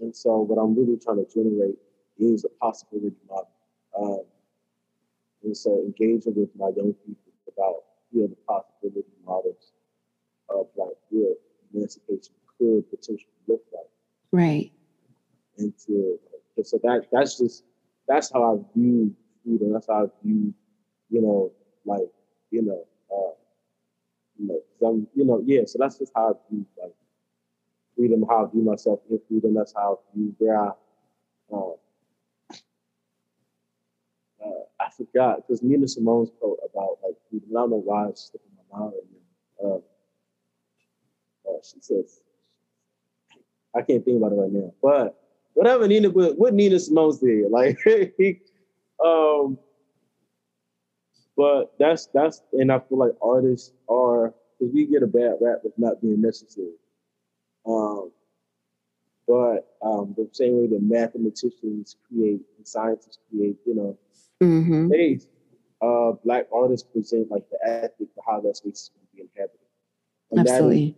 [0.00, 1.78] And so, what I'm really trying to generate
[2.18, 3.48] is a possibility model.
[3.96, 4.24] Um,
[5.44, 9.73] and so, engaging with my young people about you know the possibility models
[10.48, 11.38] of like what
[11.72, 13.90] emancipation could potentially look like.
[14.32, 14.72] Right.
[15.58, 16.18] And to
[16.62, 17.64] so that that's just
[18.06, 19.14] that's how I view
[19.44, 19.72] freedom.
[19.72, 20.54] That's how I view,
[21.10, 21.52] you know,
[21.84, 22.08] like
[22.50, 23.34] you know, uh,
[24.38, 25.62] you know, some you know, yeah.
[25.66, 26.92] So that's just how I view like
[27.96, 28.24] freedom.
[28.28, 29.54] How I view myself in freedom.
[29.54, 30.70] That's how I view where I.
[31.52, 31.74] Um,
[34.44, 34.48] uh,
[34.80, 37.48] I forgot because Nina Simone's quote about like freedom.
[37.50, 39.04] I don't know why it's slipping my mind right
[39.62, 39.76] now.
[39.76, 39.78] Uh,
[41.48, 42.20] uh, she says,
[43.74, 44.72] I can't think about it right now.
[44.82, 45.18] But
[45.54, 47.78] whatever Nina, what Nina Simone did, like,
[49.04, 49.58] um,
[51.36, 55.58] but that's that's, and I feel like artists are because we get a bad rap
[55.64, 56.74] with not being necessary.
[57.66, 58.12] Um,
[59.26, 63.98] but um, the same way that mathematicians create and scientists create, you know,
[64.42, 64.88] mm-hmm.
[64.88, 65.26] space,
[65.80, 69.22] uh, black artists present like the ethic for how that space is going to be
[69.22, 69.60] inhabited.
[70.30, 70.96] And Absolutely.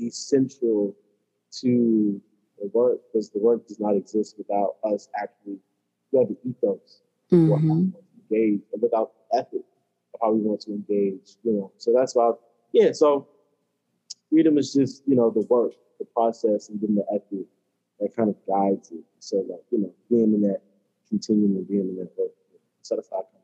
[0.00, 0.94] Essential
[1.60, 2.20] to
[2.60, 5.58] the work because the work does not exist without us actually
[6.12, 7.90] we have the ethos mm-hmm.
[8.30, 9.62] engage and without the ethic
[10.14, 11.72] of how we want to engage, you know.
[11.78, 12.32] So that's why
[12.72, 13.28] yeah, so
[14.30, 17.46] freedom is just, you know, the work, the process and then the ethic
[18.00, 19.04] that kind of guides it.
[19.18, 20.60] So like, you know, being in that
[21.08, 22.30] continuum being in that work.
[22.82, 23.40] So that's how I come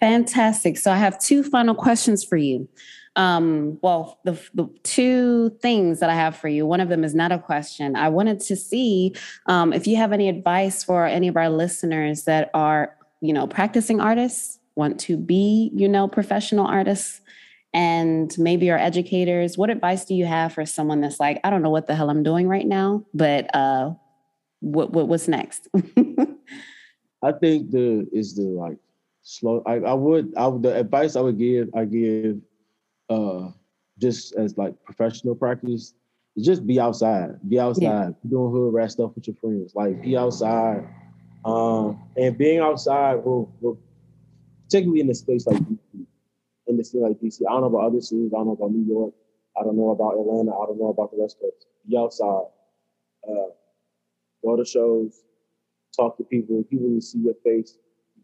[0.00, 0.78] Fantastic.
[0.78, 2.68] So I have two final questions for you.
[3.16, 7.14] Um, well, the, the, two things that I have for you, one of them is
[7.14, 7.96] not a question.
[7.96, 9.14] I wanted to see
[9.46, 13.46] um, if you have any advice for any of our listeners that are, you know,
[13.46, 17.20] practicing artists, want to be, you know, professional artists,
[17.74, 19.58] and maybe are educators.
[19.58, 22.10] What advice do you have for someone that's like, I don't know what the hell
[22.10, 23.92] I'm doing right now, but uh,
[24.60, 25.68] what, what what's next?
[27.22, 28.78] I think the is the like
[29.22, 29.62] slow.
[29.66, 32.38] I, I would I would the advice I would give I give
[33.08, 33.50] uh
[33.98, 35.94] just as like professional practice
[36.38, 37.36] just be outside.
[37.48, 37.82] Be outside.
[38.22, 38.30] Yeah.
[38.30, 39.74] Doing hood rat stuff with your friends.
[39.74, 40.88] Like be outside.
[41.44, 43.78] Um and being outside will, will
[44.64, 46.06] particularly in a space like DC.
[46.66, 47.42] In the city like DC.
[47.48, 49.12] I don't know about other cities, I don't know about New York,
[49.60, 51.66] I don't know about Atlanta, I don't know about the West Coast.
[51.88, 52.44] Be outside.
[53.28, 53.50] Uh
[54.42, 55.24] go to shows,
[55.94, 57.76] talk to people, people will see your face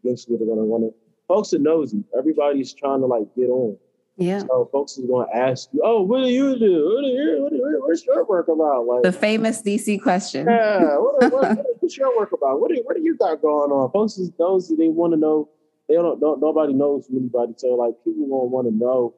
[0.07, 0.93] eventually they're gonna want to.
[1.27, 2.03] Folks are nosy.
[2.17, 3.77] Everybody's trying to like get on.
[4.17, 4.39] Yeah.
[4.39, 6.91] So folks is gonna ask you, "Oh, what do you do?
[6.95, 10.47] What do you, what do you, what's your work about?" Like the famous DC question.
[10.47, 10.97] Yeah.
[10.97, 12.59] What, what, what's your work about?
[12.59, 13.91] What do you, what do you got going on?
[13.91, 14.75] Folks is nosy.
[14.75, 15.49] They want to know.
[15.87, 16.41] They don't, don't.
[16.41, 17.53] Nobody knows anybody.
[17.57, 19.13] So like people gonna want to know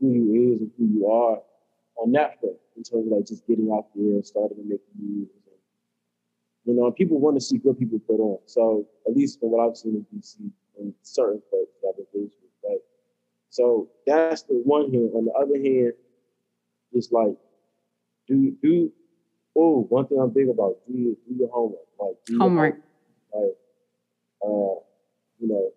[0.00, 1.38] who you is and who you are
[1.96, 4.80] on that front in terms of like just getting out there and starting to make
[4.98, 5.30] moves
[6.64, 8.38] You know, people want to see good people put on.
[8.46, 12.36] So at least from what I've seen in DC and certain folks that I've engaged
[12.42, 12.80] with, right?
[13.48, 15.10] So that's the one hand.
[15.14, 15.94] On the other hand,
[16.92, 17.36] it's like
[18.26, 18.92] do do
[19.56, 22.74] oh one thing I'm big about do your, do your homework like do your Homework.
[23.34, 23.56] like
[24.44, 24.74] uh
[25.38, 25.70] you know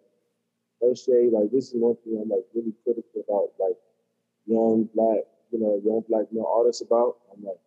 [0.81, 3.77] no shade like this is one thing I'm like really critical about like
[4.45, 7.61] young black you know young black male artists about I'm like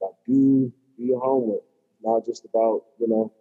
[0.00, 1.62] like do do your homework
[2.02, 3.32] not just about you know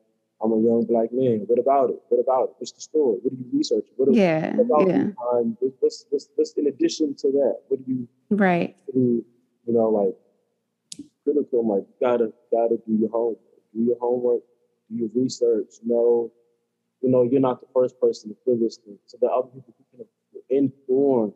[0.42, 3.34] I'm a young black man what about it what about it what's the story what
[3.34, 4.56] are you researching what, Yeah.
[4.56, 5.04] what about Yeah.
[5.18, 8.76] behind what's, what's what's in addition to that what do you Right.
[8.94, 9.26] do,
[9.66, 10.16] you know, like
[11.24, 13.40] critical, like gotta gotta do your homework,
[13.74, 14.42] do your homework,
[14.90, 15.74] do your research.
[15.84, 16.32] Know,
[17.02, 18.98] you know, you're not the first person to feel this thing.
[19.06, 20.08] So there are other people who can
[20.50, 21.34] inform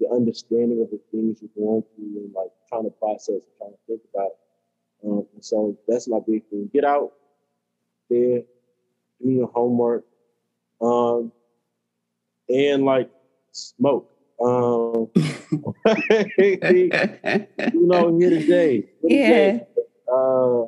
[0.00, 3.72] the understanding of the things you're going through and like trying to process and trying
[3.72, 4.30] to think about.
[5.04, 6.70] Um, so that's my big thing.
[6.72, 7.12] Get out
[8.08, 8.42] there,
[9.22, 10.04] do your homework,
[10.80, 11.32] um,
[12.48, 13.10] and like
[13.52, 14.10] smoke.
[14.42, 15.70] Um, you
[17.86, 18.88] know, here today.
[19.02, 19.60] Yeah.
[20.12, 20.66] Uh,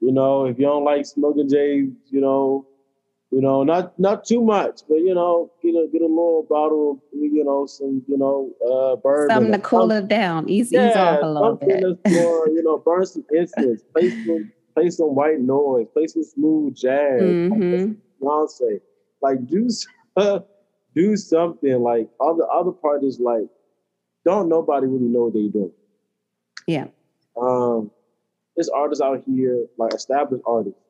[0.00, 2.66] you know, if you don't like smoking J, you know,
[3.30, 7.02] you know, not not too much, but you know, get a get a little bottle,
[7.12, 9.34] you know, some, you know, uh, bourbon.
[9.34, 10.48] Something to cool it down.
[10.48, 12.12] Ease, ease Yeah, off a little bit.
[12.12, 16.74] more, you know, burn some incense, play some, play some white noise, play some smooth
[16.74, 18.80] jazz, hmm Beyonce.
[19.22, 19.68] Like do
[20.94, 21.80] do something.
[21.82, 23.46] Like other other part is like,
[24.24, 25.72] don't nobody really know what they're doing.
[26.66, 26.86] Yeah.
[27.40, 27.92] Um,
[28.56, 30.80] there's artists out here, like established artists,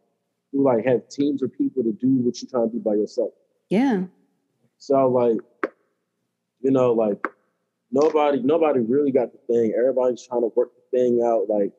[0.52, 3.30] who like have teams of people to do what you're trying to do by yourself.
[3.68, 4.04] Yeah.
[4.78, 5.38] So like,
[6.60, 7.26] you know, like
[7.90, 9.74] nobody nobody really got the thing.
[9.76, 11.48] Everybody's trying to work the thing out.
[11.48, 11.72] Like,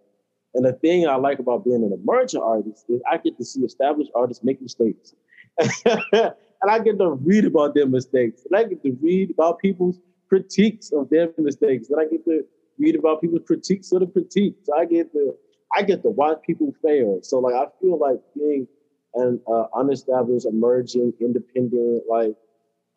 [0.53, 3.61] and the thing I like about being an emerging artist is I get to see
[3.61, 5.13] established artists make mistakes.
[5.86, 8.43] and I get to read about their mistakes.
[8.49, 9.99] And I get to read about people's
[10.30, 11.89] critiques of their mistakes.
[11.89, 12.43] And I get to
[12.80, 14.69] read about people's critiques of the critiques.
[14.76, 15.36] I get to
[15.76, 17.19] I get to watch people fail.
[17.24, 18.67] So like I feel like being
[19.15, 22.34] an uh, unestablished, emerging, independent, like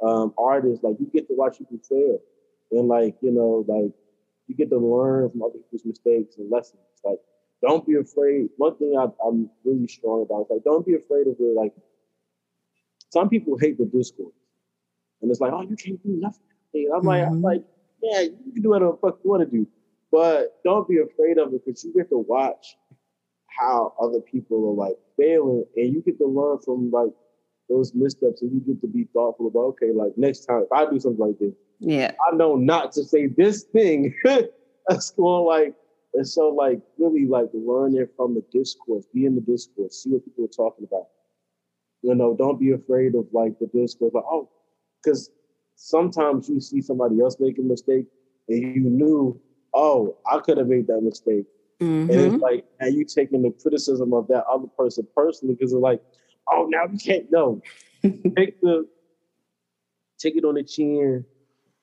[0.02, 2.18] um, artist, like you get to watch people fail,
[2.72, 3.92] and like you know, like
[4.48, 6.82] you get to learn from other people's mistakes and lessons.
[7.04, 7.18] Like,
[7.62, 8.48] don't be afraid.
[8.56, 11.72] One thing I, I'm really strong about is like, don't be afraid of the like.
[13.12, 14.34] Some people hate the discourse,
[15.22, 16.40] and it's like, oh, you can't do nothing.
[16.74, 17.42] And I'm like, I'm Mhm.
[17.42, 17.62] like,
[18.02, 19.66] yeah, you can do whatever the fuck you want to do,
[20.14, 22.76] but don't be afraid of it because you get to watch
[23.58, 27.10] how other people are like failing, and you get to learn from like
[27.68, 30.88] those missteps, and you get to be thoughtful about okay, like next time if I
[30.88, 32.12] do something like this, Yeah.
[32.30, 34.14] I know not to say this thing.
[34.88, 35.74] That's going like
[36.14, 40.24] and so like really like learning from the discourse, be in the discourse, see what
[40.24, 41.08] people are talking about.
[42.02, 44.48] You know, don't be afraid of like the discourse, like oh,
[45.02, 45.30] because
[45.74, 48.06] sometimes you see somebody else make a mistake
[48.48, 49.40] and you knew,
[49.74, 51.46] oh, I could have made that mistake.
[51.80, 55.72] hmm And it's like, and you taking the criticism of that other person personally because
[55.72, 56.00] it's like,
[56.50, 57.60] oh, now you can't know.
[58.02, 58.86] take the
[60.18, 61.24] take it on the chin,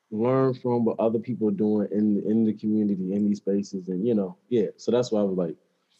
[0.10, 4.06] learn from what other people are doing in in the community in these spaces, and
[4.08, 4.68] you know, yeah.
[4.78, 5.56] So that's why I was like,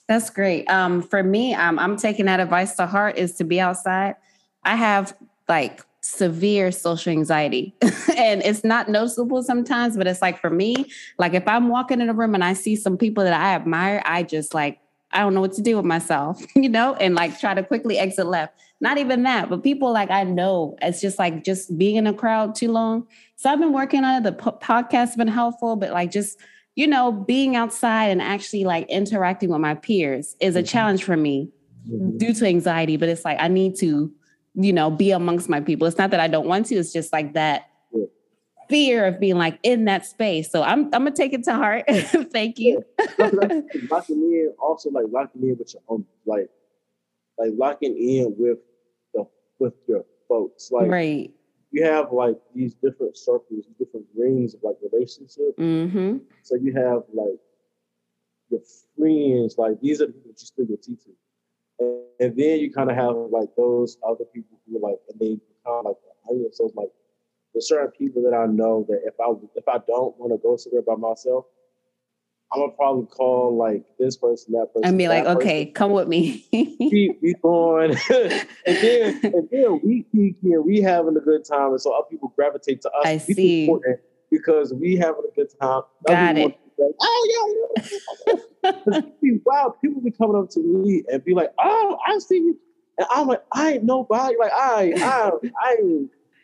[0.08, 0.70] That's great.
[0.70, 4.16] Um, for me, um, I'm taking that advice to heart is to be outside.
[4.64, 5.16] I have
[5.48, 7.76] like severe social anxiety
[8.18, 10.76] and it's not noticeable sometimes, but it's like for me,
[11.18, 14.02] like if I'm walking in a room and I see some people that I admire,
[14.06, 14.80] I just like,
[15.14, 17.98] I don't know what to do with myself, you know, and like try to quickly
[18.00, 18.58] exit left.
[18.80, 22.14] Not even that, but people like I know it's just like just being in a
[22.14, 23.06] crowd too long.
[23.36, 24.24] So I've been working on it.
[24.24, 26.40] The po- podcast has been helpful, but like just
[26.76, 30.68] you know, being outside and actually like interacting with my peers is a Mhm.
[30.70, 31.50] challenge for me
[31.92, 32.18] mhm.
[32.18, 34.10] due to anxiety, but it's like I need to,
[34.56, 35.88] you know, be amongst my people.
[35.88, 38.06] It's not that I don't want to, it's just like that Yeah.
[38.70, 40.52] fear of being like in that space.
[40.52, 41.86] So I'm I'm gonna take it to heart.
[42.32, 42.84] Thank you.
[43.18, 46.50] Locking in, also like locking in with your own, like,
[47.38, 48.60] like locking in with
[49.14, 49.26] the
[49.60, 50.70] with your folks.
[50.72, 51.32] Like right.
[51.72, 55.58] you have like these different circles, different rings of like relationships.
[55.58, 56.18] Mm-hmm.
[56.44, 57.40] So you have like
[58.50, 58.62] your
[58.98, 60.96] friends, like these are the people that you spill your to.
[62.20, 65.40] And, then you kind of have like those other people who are like, and they
[65.66, 65.96] kind of like,
[66.30, 66.90] I mean, so it's like
[67.54, 70.56] there's certain people that I know that if I if I don't want to go
[70.58, 71.46] somewhere by myself,
[72.54, 75.50] I'm gonna probably call like this person, that person, And be like, that person.
[75.50, 76.46] okay, come with me.
[76.54, 81.72] we we going, and then and then we keep here, we having a good time,
[81.72, 83.06] and so other people gravitate to us.
[83.06, 83.74] I see.
[84.30, 85.82] Because we having a good time.
[86.08, 86.58] Got it.
[86.82, 87.64] Like, oh
[88.64, 89.02] yeah.
[89.46, 92.60] wow, people be coming up to me and be like, oh, I see you.
[92.98, 94.36] And I'm like, I ain't nobody.
[94.40, 95.32] Like I, I,
[95.62, 95.78] I.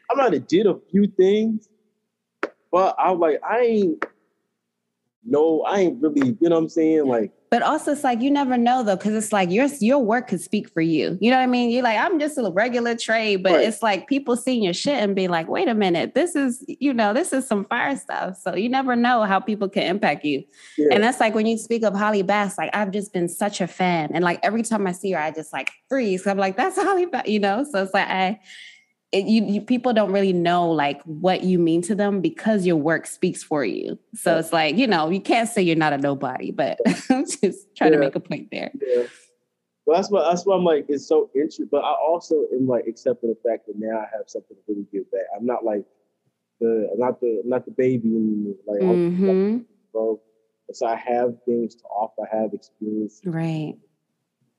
[0.09, 1.67] I might have did a few things,
[2.71, 4.05] but I'm like, I ain't.
[5.25, 6.37] No, I ain't really.
[6.39, 7.05] You know what I'm saying?
[7.05, 10.27] Like but also, it's like you never know though, because it's like your your work
[10.27, 11.17] could speak for you.
[11.21, 11.69] You know what I mean?
[11.69, 13.65] You're like, I'm just a regular trade, but right.
[13.65, 16.93] it's like people seeing your shit and be like, wait a minute, this is you
[16.93, 18.37] know, this is some fire stuff.
[18.37, 20.43] So you never know how people can impact you.
[20.77, 20.87] Yeah.
[20.91, 23.67] And that's like when you speak of Holly Bass, like I've just been such a
[23.67, 26.27] fan, and like every time I see her, I just like freeze.
[26.27, 27.63] I'm like, that's Holly Bass, you know.
[27.63, 28.39] So it's like I
[29.17, 32.75] it, you, you, people don't really know like what you mean to them because your
[32.75, 33.97] work speaks for you.
[34.13, 34.39] So yeah.
[34.39, 36.79] it's like you know you can't say you're not a nobody, but
[37.09, 37.97] I'm just trying yeah.
[37.97, 38.71] to make a point there.
[38.79, 39.03] Yeah.
[39.85, 41.69] Well, that's why that's why I'm like it's so interesting.
[41.71, 44.85] But I also am like accepting the fact that now I have something to really
[44.91, 45.21] give back.
[45.35, 45.85] I'm not like
[46.59, 48.55] the not the not the baby anymore.
[48.67, 49.57] Like, mm-hmm.
[49.91, 50.21] bro.
[50.73, 52.27] So I have things to offer.
[52.31, 53.21] I have experience.
[53.25, 53.75] Right.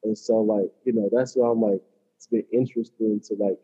[0.03, 1.83] And so like you know that's why I'm like
[2.17, 3.59] it's been interesting to like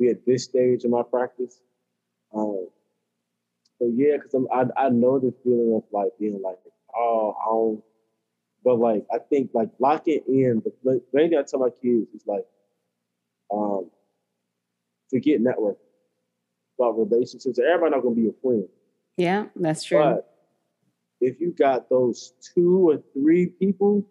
[0.00, 1.60] be at this stage in my practice.
[2.34, 2.68] Um,
[3.78, 6.56] but yeah, because I I know the feeling of like being like,
[6.96, 7.82] oh, I don't.
[8.64, 10.62] But like I think like locking in.
[10.64, 12.44] The main thing I tell my kids is like,
[13.52, 13.90] um,
[15.10, 15.78] forget network
[16.78, 17.58] about relationships.
[17.58, 18.68] Everybody not gonna be your friend.
[19.16, 19.98] Yeah, that's true.
[19.98, 20.30] But
[21.20, 24.06] if you got those two or three people,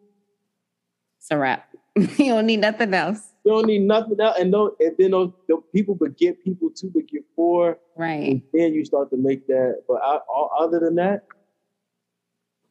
[1.20, 1.70] it's a wrap.
[1.96, 3.34] you don't need nothing else.
[3.50, 4.38] You don't need nothing else.
[4.40, 7.80] And, no, and then those, the people beget people two, beget four.
[7.98, 8.30] Right.
[8.30, 9.86] And then you start to make that.
[9.88, 11.24] But I, all, other than that,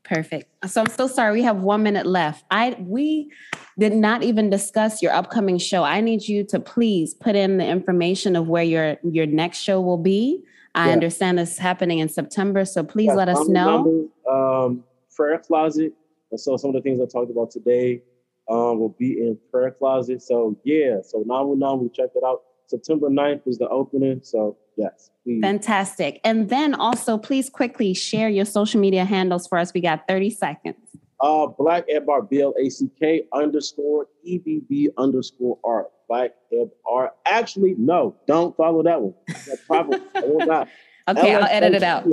[0.05, 0.46] Perfect.
[0.68, 1.32] So I'm so sorry.
[1.32, 2.42] We have one minute left.
[2.50, 3.30] I we
[3.78, 5.82] did not even discuss your upcoming show.
[5.82, 9.82] I need you to please put in the information of where your your next show
[9.82, 10.44] will be.
[10.74, 10.92] I yeah.
[10.94, 14.09] understand it's happening in September, so please yeah, let us know.
[14.30, 14.84] um,
[15.14, 15.92] prayer closet.
[16.36, 18.00] So some of the things I talked about today
[18.48, 20.22] um, will be in prayer closet.
[20.22, 22.42] So yeah, so 919, we check it out.
[22.66, 24.20] September 9th is the opening.
[24.22, 25.10] So yes.
[25.24, 25.40] Please.
[25.40, 26.20] Fantastic.
[26.24, 29.72] And then also please quickly share your social media handles for us.
[29.72, 30.76] We got 30 seconds.
[31.20, 35.88] Uh Black Ed Bar B L A C K underscore E B B underscore R.
[36.08, 37.12] Black Ed R.
[37.26, 39.14] Actually, no, don't follow that one.
[39.26, 40.68] That's probably I will not.
[41.08, 42.04] Okay, LF I'll edit it out.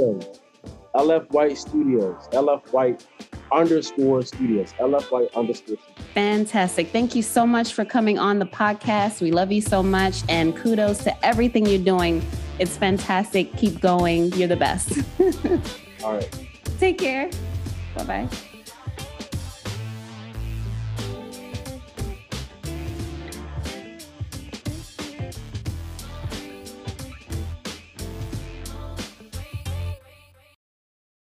[0.95, 2.30] LF White Studios.
[2.32, 3.06] LF White
[3.52, 4.74] underscore studios.
[4.80, 6.08] LF White underscore studios.
[6.14, 6.90] Fantastic.
[6.90, 9.22] Thank you so much for coming on the podcast.
[9.22, 10.24] We love you so much.
[10.30, 12.26] And kudos to everything you're doing.
[12.60, 13.56] It's fantastic.
[13.58, 14.32] Keep going.
[14.34, 15.00] You're the best.
[16.04, 16.48] All right.
[16.80, 17.30] Take care.
[17.96, 18.30] Bye bye.